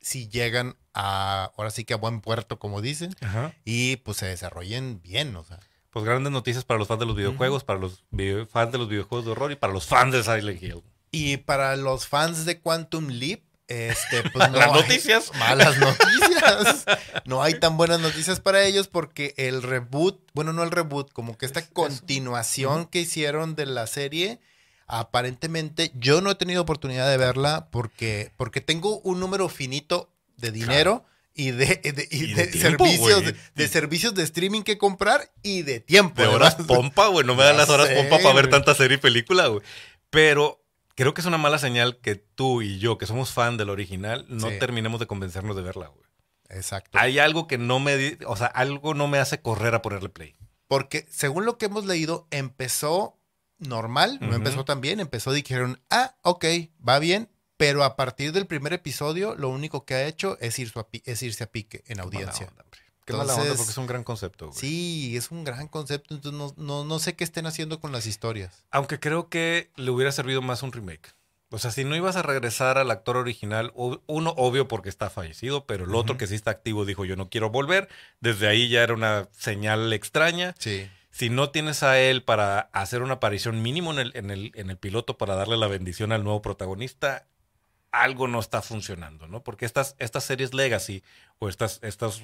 [0.05, 3.55] si llegan a, ahora sí que a buen puerto, como dicen, Ajá.
[3.65, 5.35] y pues se desarrollen bien.
[5.35, 8.03] O sea, Pues grandes noticias para los fans de los videojuegos, para los
[8.51, 10.83] fans de los videojuegos de horror y para los fans de Silent Hill.
[11.11, 15.31] Y para los fans de Quantum Leap, este, pues no Las hay noticias.
[15.39, 16.85] malas noticias.
[17.25, 21.35] no hay tan buenas noticias para ellos porque el reboot, bueno, no el reboot, como
[21.37, 24.39] que esta Es- es- continuación que hicieron de la serie,
[24.87, 30.51] aparentemente yo no he tenido oportunidad de verla porque, porque tengo un número finito de
[30.51, 31.05] dinero.
[31.37, 35.33] Y de, de- y Y de de tiempo, servicios, de, servicios de streaming que comprar
[35.43, 36.21] y de tiempo.
[36.21, 36.67] De horas además.
[36.77, 37.25] pompa, güey.
[37.27, 39.61] No me dan las horas sé, pompa para ver tanta serie y película, güey.
[40.09, 40.63] Pero
[40.95, 44.25] creo que es una mala señal que tú y yo, que somos fan del original,
[44.29, 44.59] no Sí.
[44.59, 46.05] terminemos de convencernos de verla, güey.
[46.47, 46.97] Exacto.
[46.97, 48.17] Hay algo que no me...
[48.27, 50.35] O sea, algo no me hace correr a ponerle play.
[50.69, 53.17] Porque según lo que hemos leído, empezó
[53.67, 56.45] normal, no empezó tan bien, empezó, dijeron, ah, ok,
[56.87, 60.71] va bien, pero a partir del primer episodio, lo único que ha hecho es, ir
[60.75, 62.47] a pi- es irse a pique en audiencia.
[62.47, 62.65] Mala onda.
[63.05, 64.59] Qué mala onda Entonces- porque es un gran concepto, güey.
[64.59, 68.07] Sí, es un gran concepto, entonces no, no, no sé qué estén haciendo con las
[68.07, 68.63] historias.
[68.71, 71.13] Aunque creo que le hubiera servido más un remake.
[71.51, 75.65] O sea, si no ibas a regresar al actor original, uno obvio porque está fallecido,
[75.67, 77.87] pero el otro que sí está activo dijo yo no quiero volver.
[78.19, 80.55] Desde ahí ya era una señal extraña.
[80.57, 80.89] Sí.
[81.15, 84.69] Si no tienes a él para hacer una aparición mínimo en el, en el, en
[84.69, 87.25] el piloto para darle la bendición al nuevo protagonista,
[87.93, 89.41] algo no está funcionando, ¿no?
[89.41, 91.03] Porque estas, estas series legacy
[91.39, 92.21] o estas, estas,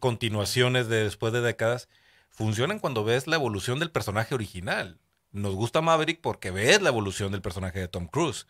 [0.00, 1.88] continuaciones de después de décadas
[2.28, 4.98] funcionan cuando ves la evolución del personaje original.
[5.30, 8.48] Nos gusta Maverick porque ves la evolución del personaje de Tom Cruise.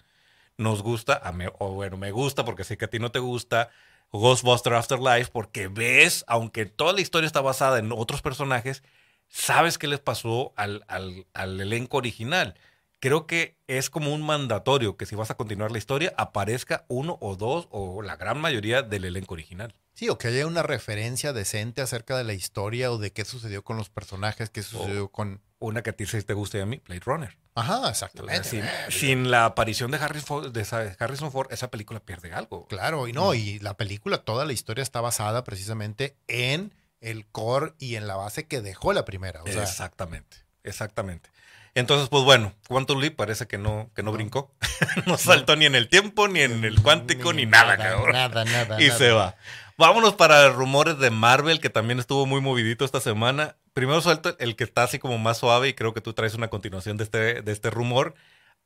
[0.56, 3.18] Nos gusta, a mí- o bueno, me gusta porque sé que a ti no te
[3.18, 3.68] gusta,
[4.12, 8.82] Ghostbuster Afterlife porque ves, aunque toda la historia está basada en otros personajes,
[9.28, 12.54] sabes qué les pasó al, al- al elenco original.
[13.00, 17.18] Creo que es como un mandatorio que si vas a continuar la historia, aparezca uno
[17.20, 19.74] o dos o la gran mayoría del elenco original.
[19.92, 23.62] Sí, o que haya una referencia decente acerca de la historia o de qué sucedió
[23.62, 25.40] con los personajes, qué sucedió con...
[25.60, 27.38] Una que a ti te guste y a mí, Blade Runner.
[27.54, 28.44] Ajá, O sea, exactamente.
[28.48, 32.66] sin, Eh, sin la aparición de Harrison Ford, de Harrison Ford, esa película pierde algo.
[32.66, 37.74] Claro, y no, y la película, toda la historia está basada precisamente en el core
[37.78, 39.42] y en la base que dejó la primera.
[39.42, 41.30] O sea, exactamente, exactamente.
[41.74, 44.52] Entonces, pues bueno, Quantum Leap parece que no, que no brincó.
[45.06, 48.12] no saltó ni en el tiempo, ni en el cuántico, ni, nada, cabrón.
[48.12, 48.80] Nada, nada.
[48.80, 48.98] y nada.
[48.98, 49.36] se va.
[49.76, 53.56] Vámonos para rumores de Marvel, que también estuvo muy movidito esta semana.
[53.72, 56.48] Primero suelto el que está así como más suave, y creo que tú traes una
[56.48, 58.14] continuación de este, de este rumor.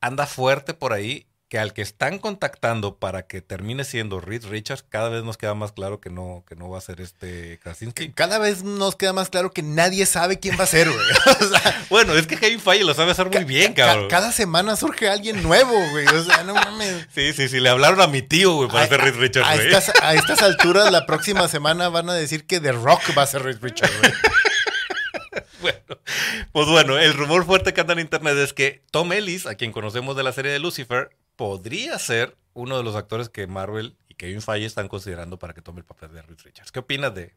[0.03, 4.85] Anda fuerte por ahí, que al que están contactando para que termine siendo Reed Richards,
[4.87, 8.11] cada vez nos queda más claro que no, que no va a ser este Krasinski.
[8.13, 11.01] Cada vez nos queda más claro que nadie sabe quién va a ser, güey.
[11.41, 14.09] O sea, Bueno, es que Kevin Feige lo sabe hacer muy bien, ca- cabrón.
[14.11, 16.07] cada semana surge alguien nuevo, güey.
[16.09, 17.07] O sea, no mames.
[17.15, 19.55] Sí, sí, sí, le hablaron a mi tío, güey, para A- ser Reed Richards, a,
[19.55, 19.67] güey.
[19.69, 23.27] estas, a estas alturas, la próxima semana van a decir que The Rock va a
[23.27, 24.13] ser Reed Richards, güey.
[25.61, 25.79] Bueno,
[26.53, 29.73] pues bueno, el rumor fuerte que anda en internet es que Tom Ellis, a quien
[29.73, 34.15] conocemos de la serie de Lucifer, podría ser uno de los actores que Marvel y
[34.15, 36.73] Kevin Feige están considerando para que tome el papel de Reed Richards.
[36.73, 37.33] ¿Qué opinas de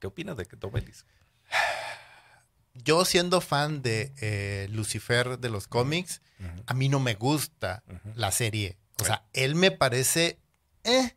[0.00, 1.04] qué opinas de que Tom Ellis?
[2.74, 6.22] Yo siendo fan de eh, Lucifer de los cómics,
[6.66, 7.84] a mí no me gusta
[8.14, 8.78] la serie.
[8.98, 10.38] O sea, él me parece,
[10.84, 11.14] eh,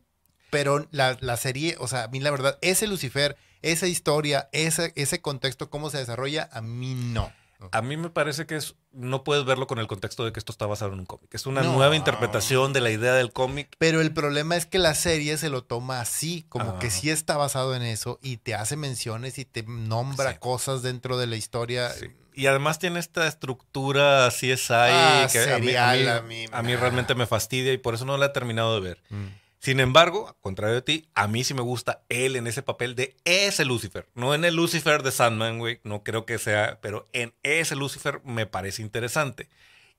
[0.49, 4.91] pero la, la serie, o sea, a mí la verdad, ese Lucifer, esa historia, ese,
[4.97, 7.31] ese contexto, cómo se desarrolla, a mí no.
[7.71, 10.51] A mí me parece que es, no puedes verlo con el contexto de que esto
[10.51, 11.33] está basado en un cómic.
[11.33, 11.73] Es una No.
[11.73, 13.75] nueva interpretación de la idea del cómic.
[13.77, 17.37] Pero el problema es que la serie se lo toma así, como que sí está
[17.37, 20.37] basado en eso y te hace menciones y te nombra Sí.
[20.39, 21.89] cosas dentro de la historia.
[21.91, 22.07] Sí.
[22.37, 26.45] Y además tiene esta estructura CSI Ah, que a mí, a mí- serial, a mí-
[26.51, 29.03] a mí realmente me fastidia y por eso no la he terminado de ver.
[29.09, 29.27] Mm.
[29.59, 32.95] Sin embargo, al contrario de ti, a mí sí me gusta él en ese papel
[32.95, 34.07] de ese Lucifer.
[34.13, 35.79] No en el Lucifer de Sandman, güey.
[35.83, 39.49] No creo que sea, pero en ese Lucifer me parece interesante.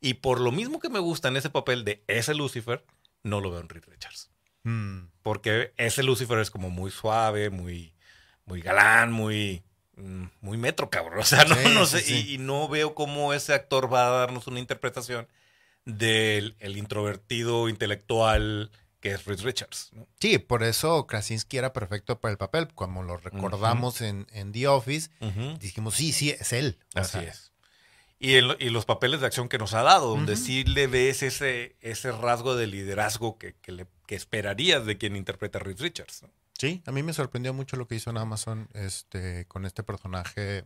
[0.00, 2.84] Y por lo mismo que me gusta en ese papel de ese Lucifer,
[3.22, 4.30] no lo veo en Reed Richards.
[4.62, 5.08] Mm.
[5.22, 7.92] Porque ese Lucifer es como muy suave, muy,
[8.44, 9.62] muy galán, muy,
[9.96, 11.18] mm, muy metro, cabrón.
[11.20, 12.00] O sea, no, Sí, no sé.
[12.02, 12.24] sí.
[12.28, 15.26] Y, y no veo cómo ese actor va a darnos una interpretación
[15.84, 18.70] del el introvertido intelectual
[19.08, 19.90] que es Reed Richards.
[19.92, 20.06] ¿no?
[20.20, 22.68] Sí, por eso Krasinski era perfecto para el papel.
[22.74, 25.10] Como lo recordamos en, en The Office,
[25.60, 26.78] dijimos, sí, sí, es él.
[26.94, 27.52] O Así sea, es.
[28.18, 31.22] Y, el- y los papeles de acción que nos ha dado, donde sí le ves
[31.22, 35.80] ese, ese rasgo de liderazgo que, que le- que esperarías de quien interpreta a Reed
[35.80, 36.22] Richards.
[36.22, 36.30] ¿no?
[36.58, 40.64] Sí, a mí me sorprendió mucho lo que hizo en Amazon este, con este personaje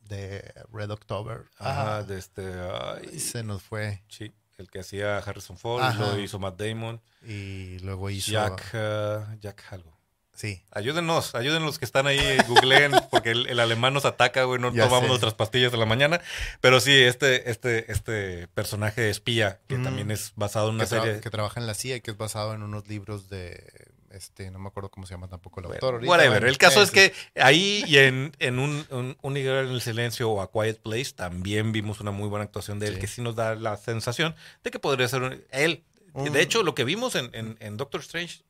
[0.00, 1.44] de Red October.
[1.58, 2.42] Ajá, Ah, de este.
[2.42, 4.02] ay, se nos fue.
[4.08, 5.98] sí, el que hacía Harrison Ford, Ajá.
[5.98, 7.00] lo hizo Matt Damon.
[7.26, 8.32] Y luego hizo.
[8.32, 9.96] Jack, uh, Jack algo.
[10.34, 10.62] Sí.
[10.70, 15.08] Ayúdenos, ayuden los que están ahí, googleen, porque el, alemán nos ataca, güey, no tomamos
[15.08, 16.20] nuestras pastillas de la mañana.
[16.60, 21.20] Pero sí, este, este, este personaje espía, que también es basado en una serie.
[21.20, 24.58] que trabaja en la CIA y que es basado en unos libros de este, no
[24.58, 26.04] me acuerdo cómo se llama tampoco el autor.
[26.04, 26.44] whatever.
[26.44, 30.40] el caso es que ahí y en, en un, un, un en el silencio o
[30.40, 33.54] A Quiet Place también vimos una muy buena actuación de él que sí nos da
[33.54, 35.84] la sensación de que podría ser él.
[36.14, 38.42] De hecho, lo que vimos en, en, Doctor Strange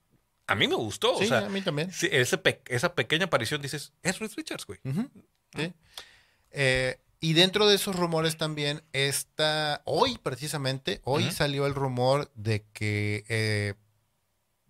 [0.47, 1.19] a mí me gustó.
[1.19, 1.91] Sí, o sea, a mí también.
[2.11, 4.81] esa pequeña aparición dices, es Reed Richards, güey.
[6.51, 12.65] Eh, y dentro de esos rumores también está, hoy precisamente, hoy salió el rumor de
[12.73, 13.75] que eh,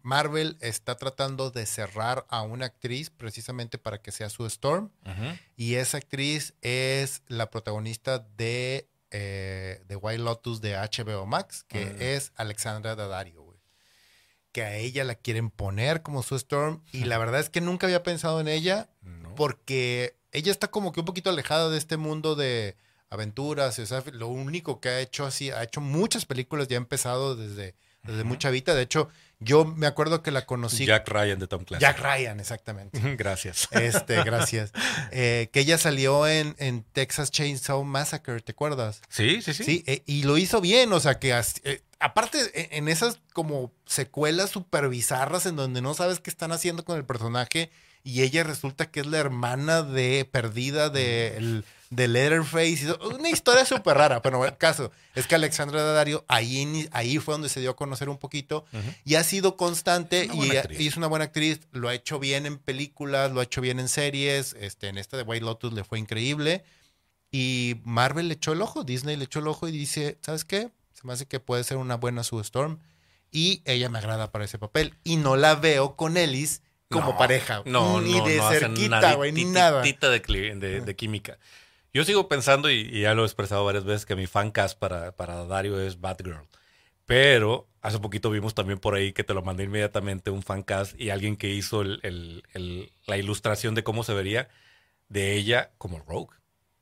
[0.03, 4.91] Marvel está tratando de cerrar a una actriz precisamente para que sea su Storm.
[5.57, 12.15] Y esa actriz es la protagonista de, eh, de White Lotus de HBO Max, que
[12.15, 13.59] es Alexandra Daddario, güey.
[14.53, 16.83] Que a ella la quieren poner como su Storm.
[16.93, 18.89] Y la verdad es que nunca había pensado en ella
[19.37, 22.77] porque ella está como que un poquito alejada de este mundo de
[23.11, 23.79] aventuras.
[23.79, 27.37] O sea, lo único que ha hecho así, ha hecho muchas películas, ya ha empezado
[27.37, 28.75] desde, desde mucha vida.
[28.75, 29.09] De hecho,
[29.41, 30.85] yo me acuerdo que la conocí.
[30.85, 31.83] Jack Ryan de Tom Clancy.
[31.83, 33.17] Jack Ryan, exactamente.
[33.17, 33.69] gracias.
[33.71, 34.73] Este, gracias.
[35.13, 39.01] Eh, que ella salió en, en, Texas Chainsaw Massacre, ¿te acuerdas?
[39.09, 39.65] Sí, sí, sí.
[39.65, 43.73] Sí, eh, y lo hizo bien, o sea que eh, aparte e, en esas como
[43.87, 47.71] secuelas super bizarras en donde no sabes qué están haciendo con el personaje
[48.03, 52.93] y ella resulta que es la hermana de perdida de de Letterface.
[53.15, 57.49] Una historia súper rara, pero el caso es que Alexandra Daddario ahí, ahí fue donde
[57.49, 58.65] se dio a conocer un poquito
[59.05, 61.61] y ha sido constante y, es una buena actriz.
[61.73, 64.55] Lo ha hecho bien en películas, lo ha hecho bien en series.
[64.61, 66.65] Este, en esta de White Lotus le fue increíble.
[67.31, 70.71] Y Marvel le echó el ojo, Disney le echó el ojo y dice, ¿sabes qué?
[70.95, 72.79] Se me hace que puede ser una buena Sue Storm.
[73.31, 74.95] Y ella me agrada para ese papel.
[75.05, 77.63] Y no la veo con Ellis como pareja.
[77.67, 79.83] No, ni de cerquita, güey, ni nada.
[79.83, 81.39] De, de, química.
[81.93, 85.45] Yo sigo pensando, y, ya lo he expresado varias veces, que mi fancast para, para
[85.47, 86.47] Dario es Batgirl.
[87.07, 91.11] Pero hace poquito vimos también por ahí que te lo mandé inmediatamente un fancast y
[91.11, 94.49] alguien que hizo la ilustración de cómo se vería
[95.09, 96.37] de ella como Rogue.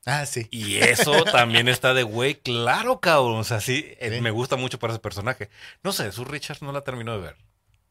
[0.05, 0.47] Ah, sí.
[0.51, 3.39] Y eso también está de güey, claro, cabrón.
[3.39, 5.49] O sea, sí, eh, me gusta mucho para ese personaje.
[5.83, 7.35] No sé, su Richard no la terminó de ver.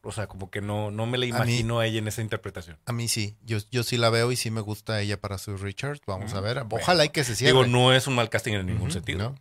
[0.03, 2.77] O sea, como que no, no me la imagino a, ella en esa interpretación.
[2.85, 5.57] A mí sí, yo, yo sí la veo y sí me gusta ella para su
[5.57, 5.99] Richard.
[6.05, 6.63] Vamos a ver.
[6.69, 7.53] Ojalá y que se cierre.
[7.53, 9.35] Digo, no es un mal casting en ningún sentido.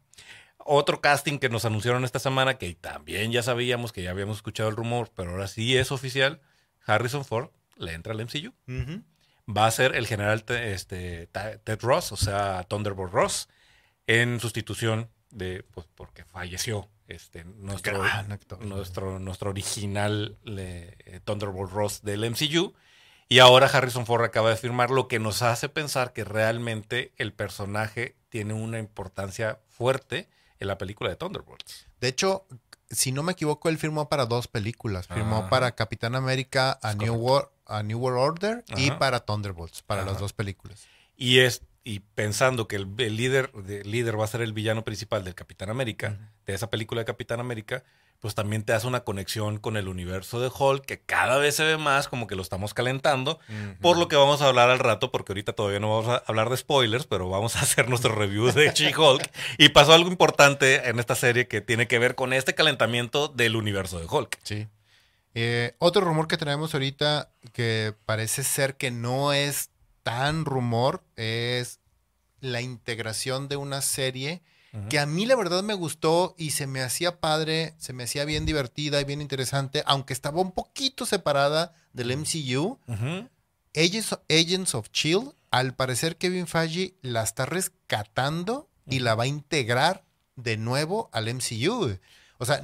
[0.58, 4.68] Otro casting que nos anunciaron esta semana, que también ya sabíamos, que ya habíamos escuchado
[4.68, 6.40] el rumor, pero ahora sí es oficial,
[6.84, 8.52] Harrison Ford le entra al MCU.
[9.48, 13.48] Va a ser el general este, Ted Ross, o sea, Thunderbolt Ross,
[14.08, 18.02] en sustitución de, pues, porque falleció este, nuestro,
[18.60, 22.74] nuestro, nuestro original eh, Thunderbolt Ross del MCU.
[23.28, 27.32] Y ahora Harrison Ford acaba de firmar lo que nos hace pensar que realmente el
[27.32, 30.28] personaje tiene una importancia fuerte
[30.60, 31.86] en la película de Thunderbolts.
[32.00, 32.46] De hecho,
[32.88, 35.08] si no me equivoco, él firmó para dos películas.
[35.08, 40.04] Firmó para Capitán América, a New, World, a New World Order y para Thunderbolts, para
[40.04, 40.86] las dos películas.
[41.16, 43.52] Y es y pensando que el, líder,
[43.84, 47.38] líder va a ser el villano principal del Capitán América, de esa película de Capitán
[47.38, 47.84] América,
[48.18, 51.62] pues también te hace una conexión con el universo de Hulk, que cada vez se
[51.62, 53.38] ve más como que lo estamos calentando,
[53.80, 56.50] por lo que vamos a hablar al rato, porque ahorita todavía no vamos a hablar
[56.50, 59.22] de spoilers, pero vamos a hacer nuestro review de She-Hulk.
[59.58, 63.54] y pasó algo importante en esta serie que tiene que ver con este calentamiento del
[63.54, 64.40] universo de Hulk.
[64.42, 64.66] Sí.
[65.34, 69.70] Eh, otro rumor que tenemos ahorita que parece ser que no es
[70.06, 71.80] tan rumor es
[72.40, 74.40] la integración de una serie
[74.88, 78.24] que a mí la verdad me gustó y se me hacía padre, se me hacía
[78.24, 82.78] bien divertida y bien interesante, aunque estaba un poquito separada del MCU.
[83.74, 90.04] Agents, of Chill, al parecer Kevin Feige la está rescatando y la va a integrar
[90.36, 91.98] de nuevo al MCU.
[92.38, 92.62] O sea,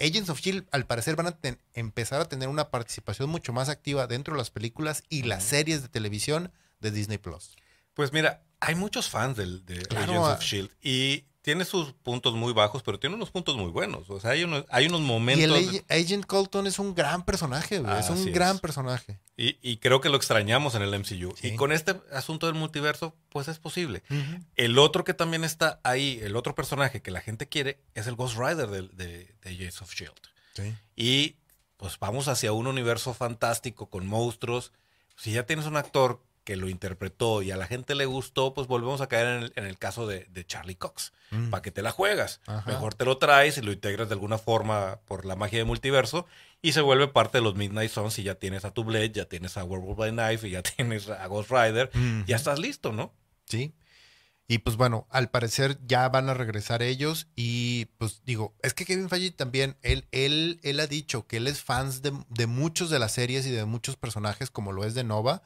[0.00, 1.38] Agents of Chill al parecer van a
[1.74, 5.82] empezar a tener una participación mucho más activa dentro de las películas y las series
[5.82, 7.56] de televisión de Disney Plus.
[7.94, 12.52] Pues mira, hay muchos fans del, de Agents of Shield y tiene sus puntos muy
[12.52, 14.10] bajos, pero tiene unos puntos muy buenos.
[14.10, 15.60] O sea, hay unos, hay unos momentos.
[15.60, 19.20] Y el Agent Colton es un gran personaje, es un gran personaje.
[19.36, 21.34] Y, creo que lo extrañamos en el MCU.
[21.42, 24.02] Y con este asunto del multiverso, pues es posible.
[24.56, 28.16] El otro que también está ahí, el otro personaje que la gente quiere, es el
[28.16, 30.20] Ghost Rider de, de, Agents of Shield.
[30.94, 31.36] Y
[31.78, 34.72] pues vamos hacia un universo fantástico con monstruos.
[35.16, 38.66] Si ya tienes un actor que lo interpretó y a la gente le gustó, pues
[38.66, 41.12] volvemos a caer en el, caso de, Charlie Cox.
[41.30, 41.50] Mm.
[41.50, 42.40] ¿Para que te la juegas?
[42.66, 46.26] Mejor te lo traes y lo integras de alguna forma por la magia de multiverso
[46.62, 49.26] y se vuelve parte de los Midnight Suns y ya tienes a tu Blade, ya
[49.26, 51.90] tienes a Werewolf by Knife y ya tienes a Ghost Rider.
[52.26, 53.12] Ya estás listo, ¿no?
[53.46, 53.74] Sí.
[54.50, 57.28] Y pues bueno, al parecer ya van a regresar ellos.
[57.36, 61.46] Y pues digo, es que Kevin Feige también, él, él, él ha dicho que él
[61.46, 64.94] es fans de, de muchos de las series y de muchos personajes, como lo es
[64.94, 65.44] de Nova.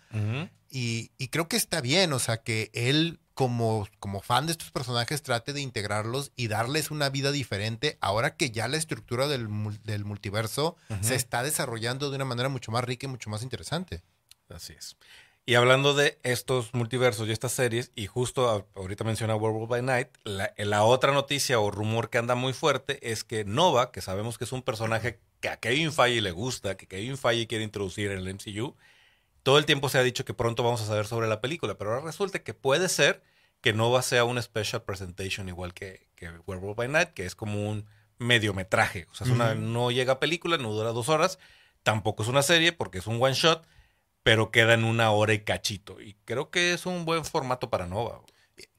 [0.75, 4.71] Y, y, creo que está bien, o sea, que él como, como fan de estos
[4.71, 9.49] personajes trate de integrarlos y darles una vida diferente ahora que ya la estructura del,
[9.85, 14.03] del multiverso se está desarrollando de una manera mucho más rica y mucho más interesante.
[14.49, 14.97] Así es.
[15.47, 20.09] Y hablando de estos multiversos y estas series, y justo ahorita menciona Werewolf by Night,
[20.25, 24.45] la, otra noticia o rumor que anda muy fuerte es que Nova, que sabemos que
[24.45, 28.27] es un personaje que a Kevin Feige le gusta, que Kevin Feige quiere introducir en
[28.27, 28.75] el MCU,
[29.45, 31.93] todo el tiempo se ha dicho que pronto vamos a saber sobre la película, pero
[31.95, 33.23] ahora resulta que puede ser
[33.61, 37.71] que Nova sea un special presentation igual que, que Werewolf by Night, que es como
[37.71, 37.87] un
[38.19, 39.07] mediometraje.
[39.13, 41.39] O sea, no llega a película, no dura dos horas,
[41.85, 43.65] tampoco es una serie porque es un one shot
[44.25, 46.01] pero queda en una hora y cachito.
[46.01, 48.23] Y creo que es un buen formato para Nova.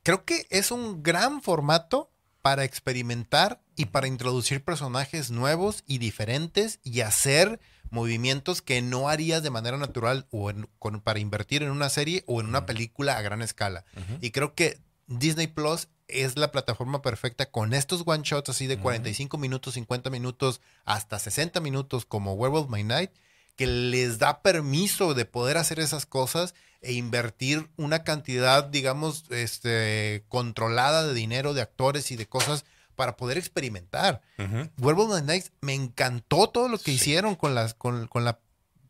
[0.03, 2.11] Creo que es un gran formato
[2.41, 7.59] para experimentar y para introducir personajes nuevos y diferentes y hacer
[7.89, 10.51] movimientos que no harías de manera natural o
[11.03, 13.85] para invertir en una serie o en una película a gran escala.
[14.21, 18.77] Y creo que Disney Plus es la plataforma perfecta con estos one shots así de
[18.77, 23.11] 45 minutos, 50 minutos, hasta 60 minutos como Werewolf My Night
[23.55, 30.23] que les da permiso de poder hacer esas cosas e invertir una cantidad, digamos, este,
[30.29, 32.65] controlada de dinero, de actores y de cosas
[32.95, 34.21] para poder experimentar.
[34.79, 38.39] Werewolf Nights me encantó todo lo que hicieron con, las, con, con la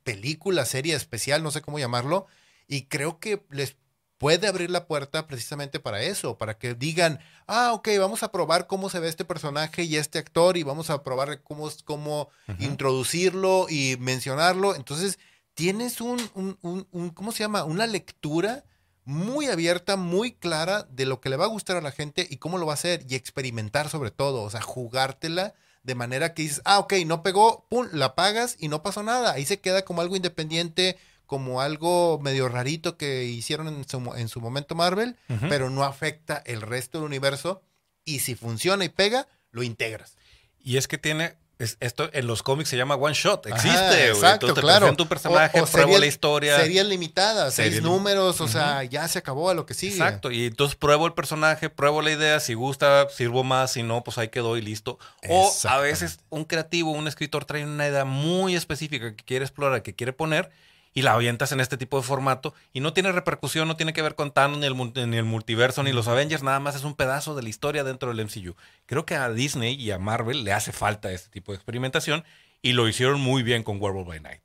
[0.03, 2.27] película, serie especial, no sé cómo llamarlo,
[2.67, 3.75] y creo que les
[4.17, 8.67] puede abrir la puerta precisamente para eso, para que digan, ah, ok, vamos a probar
[8.67, 12.29] cómo se ve este personaje y este actor y vamos a probar cómo, cómo
[12.59, 14.75] introducirlo y mencionarlo.
[14.75, 15.19] Entonces,
[15.53, 17.63] tienes un, un, un, ¿cómo se llama?
[17.65, 18.63] Una lectura
[19.05, 22.37] muy abierta, muy clara de lo que le va a gustar a la gente y
[22.37, 25.53] cómo lo va a hacer y experimentar sobre todo, o sea, jugártela
[25.85, 29.33] de manera que dices, ah, ok, no pegó, pum, la pagas y no pasó nada.
[29.33, 30.97] Ahí se queda como algo independiente,
[31.27, 35.15] como algo medio rarito que hicieron en su, en su momento Marvel,
[35.47, 37.61] pero no afecta el resto del universo.
[38.03, 40.17] Y si funciona y pega, lo integras.
[40.59, 41.35] Y es que tiene.
[41.57, 43.45] Esto en los cómics se llama one shot.
[43.47, 44.95] Existe, Exacto, Entonces claro.
[44.95, 46.57] tu personaje, pruebo la historia.
[46.57, 49.93] Serías limitadas, seis números, o sea, ya se acabó a lo que sigue.
[49.93, 50.31] Exacto.
[50.31, 52.39] Y entonces pruebo el personaje, pruebo la idea.
[52.39, 53.71] Si gusta, sirvo más.
[53.71, 54.99] Si no, pues ahí quedó y listo.
[55.29, 59.81] O a veces un creativo, un escritor trae una idea muy específica que quiere explorar,
[59.81, 60.51] que quiere poner
[60.95, 64.01] y la avientas en este tipo de formato y no tiene repercusión, no tiene que
[64.01, 64.75] ver con Thanos ni el,
[65.09, 68.11] ni el multiverso ni los Avengers, nada más es un pedazo de la historia dentro
[68.11, 68.55] del MCU.
[68.87, 72.23] Creo que a Disney y a Marvel le hace falta este tipo de experimentación
[72.61, 74.41] y lo hicieron muy bien con Werewolf by Night.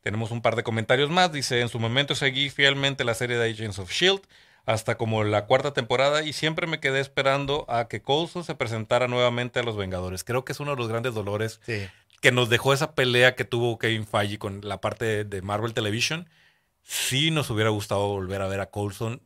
[0.00, 1.32] Tenemos un par de comentarios más.
[1.32, 4.22] Dice, en su momento seguí fielmente la serie de Agents of Shield
[4.64, 9.08] hasta como la cuarta temporada y siempre me quedé esperando a que Coulson se presentara
[9.08, 10.24] nuevamente a los Vengadores.
[10.24, 11.60] Creo que es uno de los grandes dolores
[12.20, 16.28] que nos dejó esa pelea que tuvo Kevin Feige con la parte de Marvel Television.
[16.82, 19.20] Sí nos hubiera gustado volver a ver a Coulson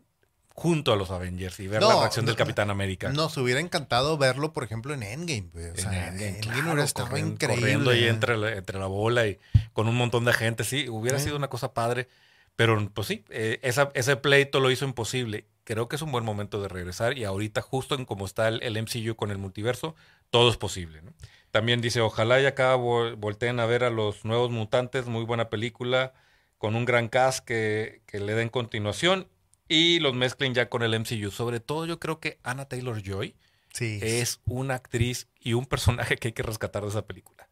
[0.54, 3.10] junto a los Avengers y ver la reacción del Capitán América.
[3.10, 5.48] Nos hubiera encantado verlo, por ejemplo, en Endgame.
[5.72, 7.60] O sea, en Endgame, hubiera estado increíble.
[7.60, 9.38] Corriendo ahí entre la, entre la bola y
[9.72, 10.64] con un montón de gente.
[10.64, 12.08] Sí, hubiera sido una cosa padre.
[12.54, 15.46] Pero pues sí, eh, ese pleito lo hizo imposible.
[15.64, 18.62] Creo que es un buen momento de regresar y ahorita justo en como está el,
[18.62, 19.94] el MCU con el multiverso,
[20.28, 21.00] todo es posible.
[21.00, 21.12] ¿no?
[21.52, 26.14] También dice, ojalá y acá volteen a ver a los nuevos mutantes, muy buena película,
[26.56, 29.28] con un gran cast que, le den continuación
[29.68, 31.30] y los mezclen ya con el MCU.
[31.30, 33.36] Sobre todo yo creo que Anna Taylor Joy
[33.78, 37.46] es una actriz y un personaje que hay que rescatar de esa película.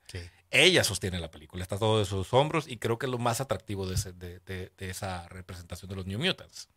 [0.51, 3.43] Ella sostiene la película, está todo de sus hombros y creo que es lo más
[3.43, 6.71] atractivo de, de, esa representación de los New Mutants.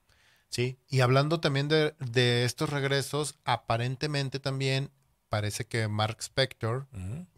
[0.50, 4.92] Sí, y hablando también de, de estos regresos, aparentemente también
[5.34, 6.86] parece que Mark Spector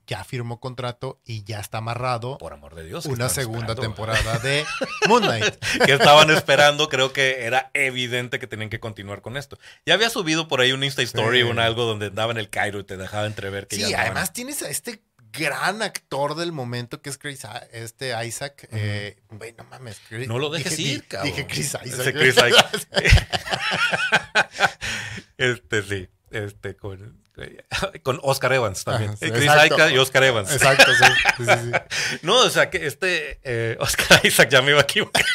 [0.06, 2.38] ya firmó contrato y ya está amarrado.
[2.38, 3.06] Por amor de Dios.
[3.06, 4.66] Una segunda temporada de
[5.08, 5.56] Moon Knight.
[5.86, 9.58] que estaban esperando, creo que era evidente que tenían que continuar con esto.
[9.86, 12.82] Ya había subido por ahí un Insta Story, un algo donde andaba en el Cairo
[12.82, 17.10] y te dejaba entrever que sí, además tienes a este gran actor del momento que
[17.10, 18.68] es Chris, este Isaac.
[18.74, 19.22] Eh,
[19.58, 20.02] no mames.
[20.28, 21.32] no lo dejes ir, cabrón.
[21.32, 22.14] Dije Chris Isaac.
[22.14, 22.88] Chris Isaac.
[25.38, 26.10] este sí.
[26.32, 27.25] este, con,
[28.04, 29.12] con Oscar Evans también.
[29.12, 29.76] Ajá, sí, Chris exacto.
[29.76, 30.52] Isaac y Oscar Evans.
[30.52, 31.72] Exacto, sí.
[32.22, 35.26] No, o sea, que este eh, Oscar Isaac, ya me iba a equivocar,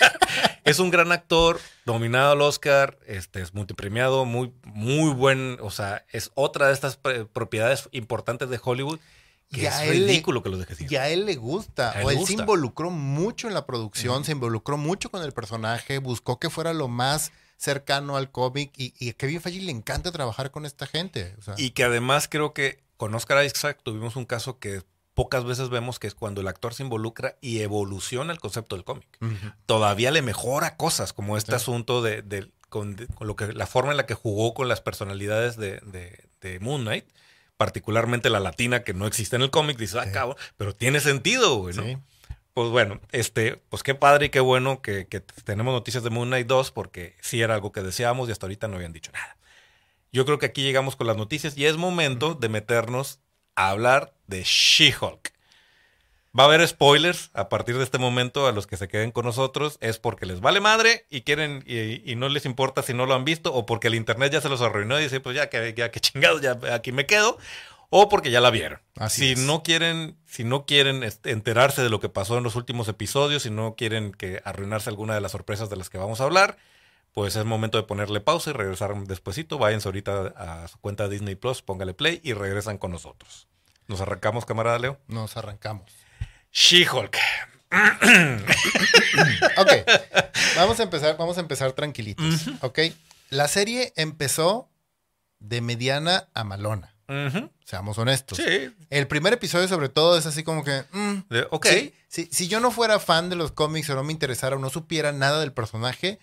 [0.64, 6.05] es un gran actor, nominado al Oscar, este, es multipremiado, muy, muy buen, o sea,
[6.11, 8.98] es otra de estas propiedades importantes de Hollywood
[9.53, 10.92] que es él ridículo que los dejes ir.
[10.92, 11.92] Y a él le gusta.
[11.98, 15.98] Él o él se involucró mucho en la producción, se involucró mucho con el personaje,
[15.98, 18.72] buscó que fuera lo más cercano al cómic.
[18.76, 21.34] Y, y a Kevin Feige le encanta trabajar con esta gente.
[21.38, 24.82] o sea, Y que además creo que con Oscar Isaac tuvimos un caso que
[25.14, 28.84] pocas veces vemos que es cuando el actor se involucra y evoluciona el concepto del
[28.84, 29.06] cómic.
[29.66, 31.56] Todavía le mejora cosas, como este Sí.
[31.56, 34.68] asunto de, de- con, de- con lo que la forma en la que jugó con
[34.68, 37.04] las personalidades de, de- de Moon Knight,
[37.56, 40.12] particularmente la latina que no existe en el cómic, dice, ah, Sí.
[40.12, 41.82] cabrón, pero tiene sentido, güey, ¿no?
[41.82, 41.98] Sí.
[42.55, 46.28] Pues bueno, este, pues qué padre y qué bueno que, que tenemos noticias de Moon
[46.28, 49.36] Knight 2, porque sí era algo que deseábamos y hasta ahorita no habían dicho nada.
[50.12, 53.20] Yo creo que aquí llegamos con las noticias y es momento de meternos
[53.55, 55.32] a hablar de She-Hulk.
[56.38, 59.24] Va a haber spoilers a partir de este momento a los que se queden con
[59.24, 59.78] nosotros.
[59.80, 63.14] Es porque les vale madre y quieren y, y no les importa si no lo
[63.14, 65.74] han visto o porque el internet ya se los arruinó y dice, pues ya que,
[65.76, 67.36] ya que chingados, ya aquí me quedo.
[67.91, 68.80] O porque ya la vieron.
[68.97, 69.38] Así si es.
[69.41, 73.51] no quieren, si no quieren enterarse de lo que pasó en los últimos episodios, si
[73.51, 76.57] no quieren que arruinarse alguna de las sorpresas de las que vamos a hablar,
[77.12, 79.59] pues es momento de ponerle pausa y regresar despuesito.
[79.59, 83.49] Váyanse ahorita a su cuenta Disney Plus, póngale play y regresan con nosotros.
[83.88, 85.01] Nos arrancamos, camarada Leo.
[85.09, 85.93] Nos arrancamos.
[86.53, 87.16] She-Hulk.
[89.57, 89.70] Ok,
[90.57, 92.49] vamos a empezar, vamos a empezar tranquilitos.
[92.62, 92.78] Ok,
[93.28, 94.68] la serie empezó
[95.38, 96.95] de mediana a malona.
[97.64, 98.38] Seamos honestos.
[98.38, 98.74] Sí.
[98.90, 100.84] El primer episodio, sobre todo, es así como que.
[100.92, 101.66] mm, De- ok.
[101.66, 104.58] sí, sí, si yo no fuera fan de los cómics o no me interesara o
[104.58, 106.18] no supiera nada del personaje,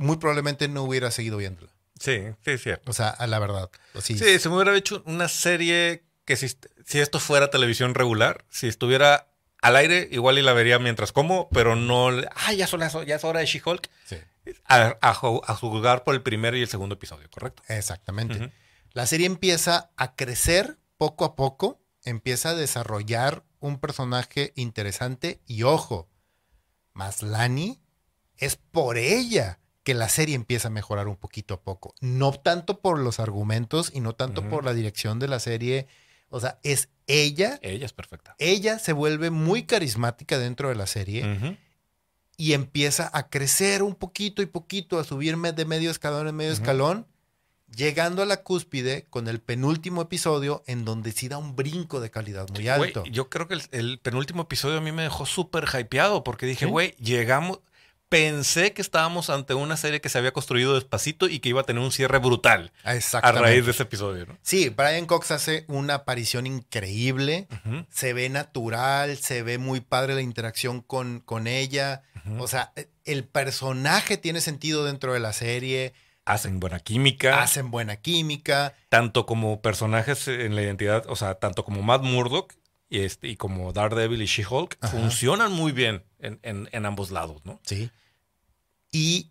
[0.00, 1.70] muy probablemente no hubiera seguido viéndola.
[1.98, 2.90] Sí, sí, cierto.
[2.90, 3.70] O sea, a la verdad.
[4.02, 6.48] Sí, Sí, se me hubiera hecho una serie que si,
[6.84, 9.28] si esto fuera televisión regular, si estuviera
[9.62, 12.08] al aire, igual y la vería mientras como, pero no.
[12.34, 13.88] Ah, ya, son las- ya es hora de She-Hulk.
[14.04, 14.16] sí,
[14.66, 17.62] A, a a juzgar por el primer y el segundo episodio, ¿correcto?
[17.68, 18.52] exactamente.
[18.96, 25.64] La serie empieza a crecer poco a poco, empieza a desarrollar un personaje interesante y
[25.64, 26.08] ojo,
[26.94, 27.78] Maslani
[28.38, 31.94] es por ella que la serie empieza a mejorar un poquito a poco.
[32.00, 35.88] No tanto por los argumentos y no tanto por la dirección de la serie.
[36.30, 37.58] O sea, es ella.
[37.60, 38.34] Ella es perfecta.
[38.38, 41.58] Ella se vuelve muy carismática dentro de la serie
[42.38, 46.52] y empieza a crecer un poquito y poquito, a subirme de medio escalón en medio
[46.52, 47.06] escalón,
[47.76, 52.10] llegando a la cúspide con el penúltimo episodio en donde sí da un brinco de
[52.10, 53.04] calidad muy alto.
[53.04, 56.64] yo creo que el, el penúltimo episodio a mí me dejó súper hypeado porque dije,
[56.64, 56.70] ¿Sí?
[56.70, 57.60] güey, llegamos.
[58.08, 61.64] Pensé que estábamos ante una serie que se había construido despacito y que iba a
[61.64, 63.42] tener un cierre brutal a Exactamente.
[63.42, 64.38] raíz de ese episodio, ¿no?
[64.42, 67.48] Sí, Brian Cox hace una aparición increíble.
[67.90, 72.02] Se ve natural, se ve muy padre la interacción con, con ella.
[72.38, 72.72] O sea,
[73.04, 75.92] el personaje tiene sentido dentro de la serie.
[76.26, 77.40] Hacen buena química.
[77.42, 78.74] Hacen buena química.
[78.90, 82.52] tanto como personajes en la identidad, o sea, tanto como Matt Murdock
[82.90, 87.44] y, este, y como Daredevil y She-Hulk, funcionan muy bien en, en- en ambos lados,
[87.44, 87.60] ¿no?
[87.64, 87.90] Sí.
[88.92, 89.30] Y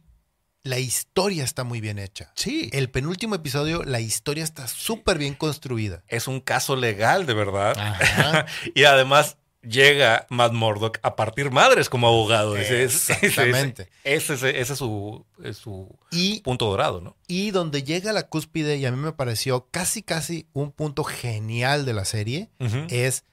[0.64, 2.32] la historia está muy bien hecha.
[2.36, 2.70] Sí.
[2.74, 6.04] El penúltimo episodio, la historia está súper bien construida.
[6.08, 7.78] Es un caso legal, de verdad.
[7.78, 8.46] Ajá.
[8.76, 9.38] y además
[9.68, 12.56] llega Matt Murdock a partir madres como abogado.
[12.58, 12.84] Ese-
[13.26, 13.90] Exactamente.
[14.04, 17.16] Ese, ese- ese es, su, es su Y, punto dorado, ¿no?
[17.28, 21.86] y donde llega la cúspide, y a mí me pareció casi, casi un punto genial
[21.86, 22.50] de la serie,
[22.90, 23.24] es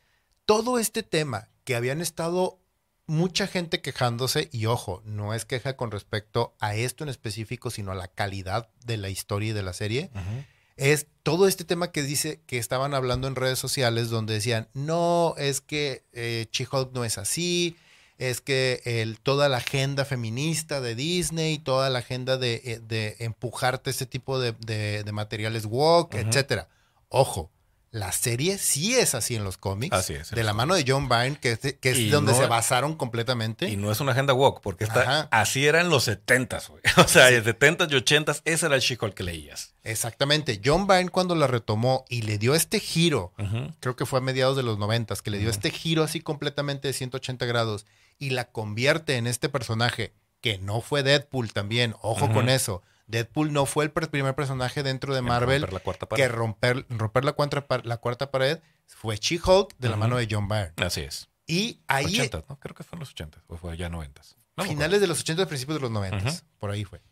[0.47, 2.59] todo este tema que habían estado
[3.07, 7.93] mucha gente quejándose, y ojo, no es queja con respecto a esto en específico, sino
[7.93, 10.45] a la calidad de la historia y de la serie, Ujú.
[10.77, 15.35] Es todo este tema que dice que estaban hablando en redes sociales donde decían, no,
[15.39, 17.77] es que eh, She-Hulk no es así,
[18.19, 23.17] es que el, toda la agenda feminista de Disney, toda la agenda de, eh, de
[23.21, 26.29] empujarte ese tipo de, de- de materiales woke, Ujú.
[26.29, 26.69] etcétera.
[27.09, 27.51] Ojo,
[27.93, 29.95] la serie sí es así en los cómics.
[29.95, 32.33] Así es, De la mano de John Byrne, que es, de- que es Y donde
[32.33, 33.69] no- se basaron completamente.
[33.69, 36.81] Y no es una agenda woke, porque está, así era en los 70s, güey.
[36.97, 39.75] O sea, en 70s y 80s, ese era el She-Hulk que leías.
[39.85, 40.61] Exactamente.
[40.65, 43.35] John Byrne cuando la retomó y le dio este giro
[43.81, 46.89] creo que fue a mediados de los noventas, que le dio este giro así completamente
[46.89, 47.85] de 180 grados
[48.19, 52.83] y la convierte en este personaje que no fue Deadpool también, ojo con eso.
[53.07, 57.25] Deadpool no fue el primer personaje dentro de Marvel romper la cuarta que romper, romper
[57.25, 60.73] la, cuarta, la cuarta pared, fue She-Hulk de la mano de John Byrne.
[60.77, 61.29] Así es.
[61.47, 62.59] Y ahí, 80, ¿no?
[62.59, 64.23] Creo que fue en los 80 o fue ya 90.
[64.57, 66.39] No finales de los 80, principios de los 90, Ujú.
[66.59, 67.03] por ahí fue.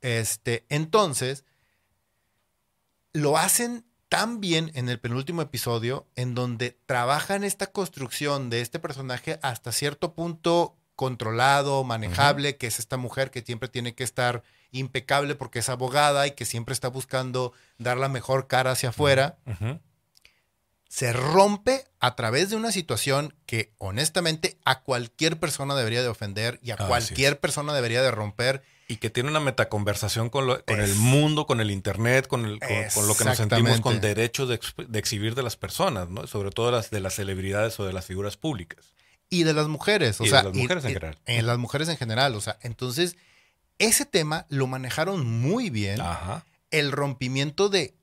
[0.00, 1.44] Este, entonces,
[3.12, 8.78] lo hacen tan bien en el penúltimo episodio, en donde trabajan esta construcción de este
[8.78, 14.42] personaje hasta cierto punto controlado, manejable, que es esta mujer que siempre tiene que estar
[14.72, 19.38] impecable porque es abogada y que siempre está buscando dar la mejor cara hacia afuera.
[20.88, 26.58] Se rompe a través de una situación que honestamente a cualquier persona debería de ofender
[26.62, 30.96] y a cualquier persona debería de romper y que tiene una metaconversación con, con el
[30.96, 32.58] mundo, con el internet, con, el,
[32.92, 34.58] con, lo que nos sentimos con derecho de,
[34.94, 36.26] exhibir de las personas, ¿no?
[36.26, 38.92] Sobre todo las de las celebridades o de las figuras públicas.
[39.28, 40.38] Y de las mujeres, o sea.
[40.38, 41.18] De las mujeres en general.
[41.26, 43.16] En las mujeres en general, o sea, entonces,
[43.80, 46.00] ese tema lo manejaron muy bien.
[46.00, 46.44] Ajá.
[46.70, 47.96] El rompimiento de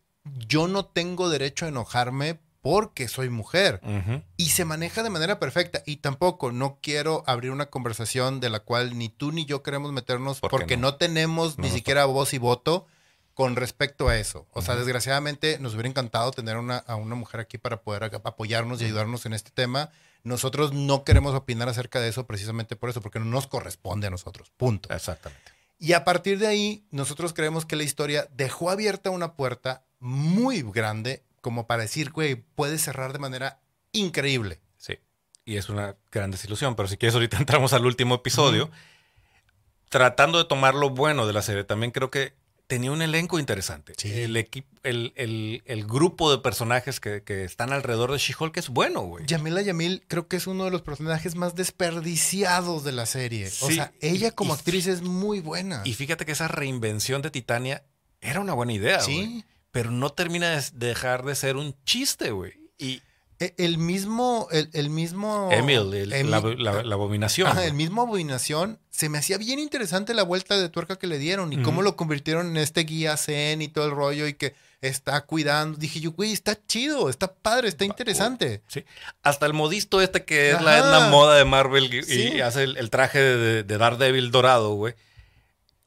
[0.47, 3.79] yo no tengo derecho a enojarme porque soy mujer.
[4.35, 5.83] Y se maneja de manera perfecta.
[5.85, 9.93] Y tampoco, no quiero abrir una conversación de la cual ni tú ni yo queremos
[9.93, 10.95] meternos porque no?
[10.95, 12.85] tenemos ni siquiera voz y voto
[13.33, 14.47] con respecto a eso.
[14.51, 18.81] O sea, desgraciadamente nos hubiera encantado tener una, a una mujer aquí para poder apoyarnos
[18.81, 19.91] y ayudarnos en este tema.
[20.23, 24.09] Nosotros no queremos opinar acerca de eso precisamente por eso, porque no nos corresponde a
[24.09, 24.51] nosotros.
[24.57, 24.93] Punto.
[24.93, 25.56] Exactamente.
[25.79, 30.63] Y a partir de ahí, nosotros creemos que la historia dejó abierta una puerta muy
[30.63, 33.61] grande como para decir, güey, puede cerrar de manera
[33.91, 34.59] increíble.
[34.77, 34.99] Sí,
[35.45, 38.69] y es una gran desilusión, pero si quieres ahorita entramos al último episodio.
[39.89, 42.33] Tratando de tomar lo bueno de la serie, también creo que
[42.67, 43.93] tenía un elenco interesante.
[44.03, 45.13] El, equipo, el,
[45.65, 49.25] el, grupo de personajes que, están alrededor de She-Hulk es bueno, güey.
[49.25, 53.47] Yamila Yamil creo que es uno de los personajes más desperdiciados de la serie.
[53.61, 55.81] o sea, ella como actriz es muy buena.
[55.85, 57.83] Y fíjate que esa reinvención de Titania
[58.21, 59.43] era una buena idea, sí
[59.77, 62.53] pero no termina de dejar de ser un chiste, güey.
[62.79, 63.03] Y
[63.39, 65.49] el mismo, el, mismo.
[65.51, 66.37] Emil, la,
[66.93, 67.47] abominación.
[67.47, 68.79] Ajá, el mismo abominación.
[68.89, 71.95] Se me hacía bien interesante la vuelta de tuerca que le dieron y cómo lo
[71.95, 75.77] convirtieron en este guía zen y todo el rollo y que está cuidando.
[75.77, 78.63] Dije yo, güey, está chido, está padre, está interesante.
[78.67, 78.83] Sí.
[79.21, 83.63] Hasta el modisto este que es la Moda de Marvel y, hace el, traje de,
[83.63, 84.95] de Daredevil dorado, güey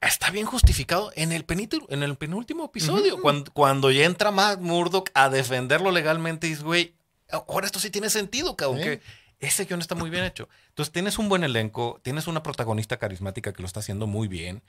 [0.01, 1.45] está bien justificado en el,
[1.89, 3.21] en el penúltimo episodio.
[3.21, 6.95] cuando, cuando, ya entra Matt Murdock a defenderlo legalmente, dice, güey,
[7.33, 8.83] ahora esto sí tiene sentido, cabrón.
[8.83, 9.01] Que
[9.41, 10.49] ese guion está muy bien hecho.
[10.69, 14.63] Entonces tienes un buen elenco, tienes una protagonista carismática que lo está haciendo muy bien.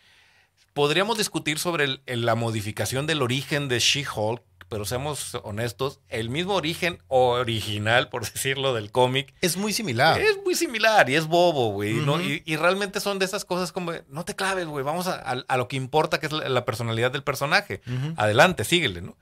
[0.73, 6.99] Podríamos discutir sobre la modificación del origen de She-Hulk, pero seamos honestos, el mismo origen
[7.09, 9.33] original, por decirlo, del cómic.
[9.41, 10.21] Es muy similar.
[10.21, 11.97] Es muy similar y es bobo, güey.
[12.45, 15.75] y, realmente son de esas cosas como, no te claves, güey, vamos a, lo que
[15.75, 17.81] importa, que es la, personalidad del personaje.
[18.15, 19.17] Adelante, síguele, ¿no?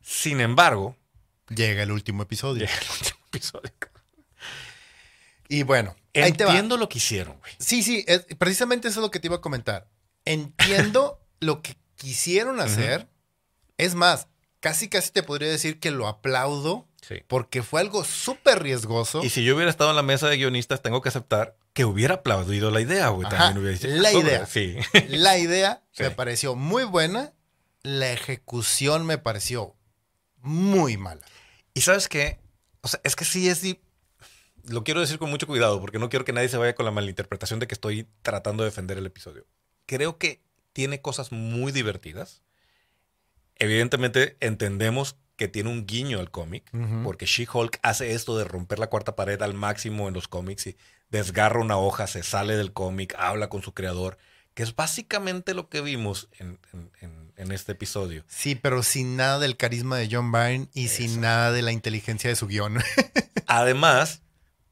[0.00, 0.96] Sin embargo...
[1.48, 2.60] Llega el último episodio.
[2.60, 3.72] Llega el último episodio.
[5.48, 7.52] Y bueno, entiendo lo que hicieron, güey.
[7.58, 8.04] Sí, sí,
[8.38, 9.88] precisamente eso es lo que te iba a comentar.
[10.24, 13.08] Entiendo lo que quisieron hacer.
[13.78, 14.28] Es más,
[14.60, 16.86] casi casi te podría decir que lo aplaudo.
[17.26, 19.24] Porque fue algo súper riesgoso.
[19.24, 22.16] Y si yo hubiera estado en la mesa de guionistas, tengo que aceptar que hubiera
[22.16, 23.26] aplaudido la idea, güey.
[23.28, 24.44] También hubiera dicho, la idea.
[24.46, 24.76] Sí.
[25.08, 27.32] La idea me pareció muy buena.
[27.82, 29.74] La ejecución me pareció
[30.42, 31.24] muy mala.
[31.78, 32.38] Y sabes qué?
[32.80, 33.62] O sea, es que sí es.
[34.64, 36.90] Lo quiero decir con mucho cuidado porque no quiero que nadie se vaya con la
[36.90, 39.46] malinterpretación de que estoy tratando de defender el episodio.
[39.86, 42.42] Creo que tiene cosas muy divertidas
[43.58, 46.70] Evidentemente entendemos que tiene un guiño al cómic,
[47.04, 50.76] porque She-Hulk hace esto de romper la cuarta pared al máximo en los cómics y
[51.10, 54.18] desgarra una hoja, se sale del cómic, habla con su creador,
[54.54, 56.58] que es básicamente lo que vimos en,
[57.38, 58.24] este episodio.
[58.28, 62.28] Sí, pero sin nada del carisma de John Byrne y sin nada de la inteligencia
[62.28, 62.78] de su guion.
[63.46, 64.22] Además,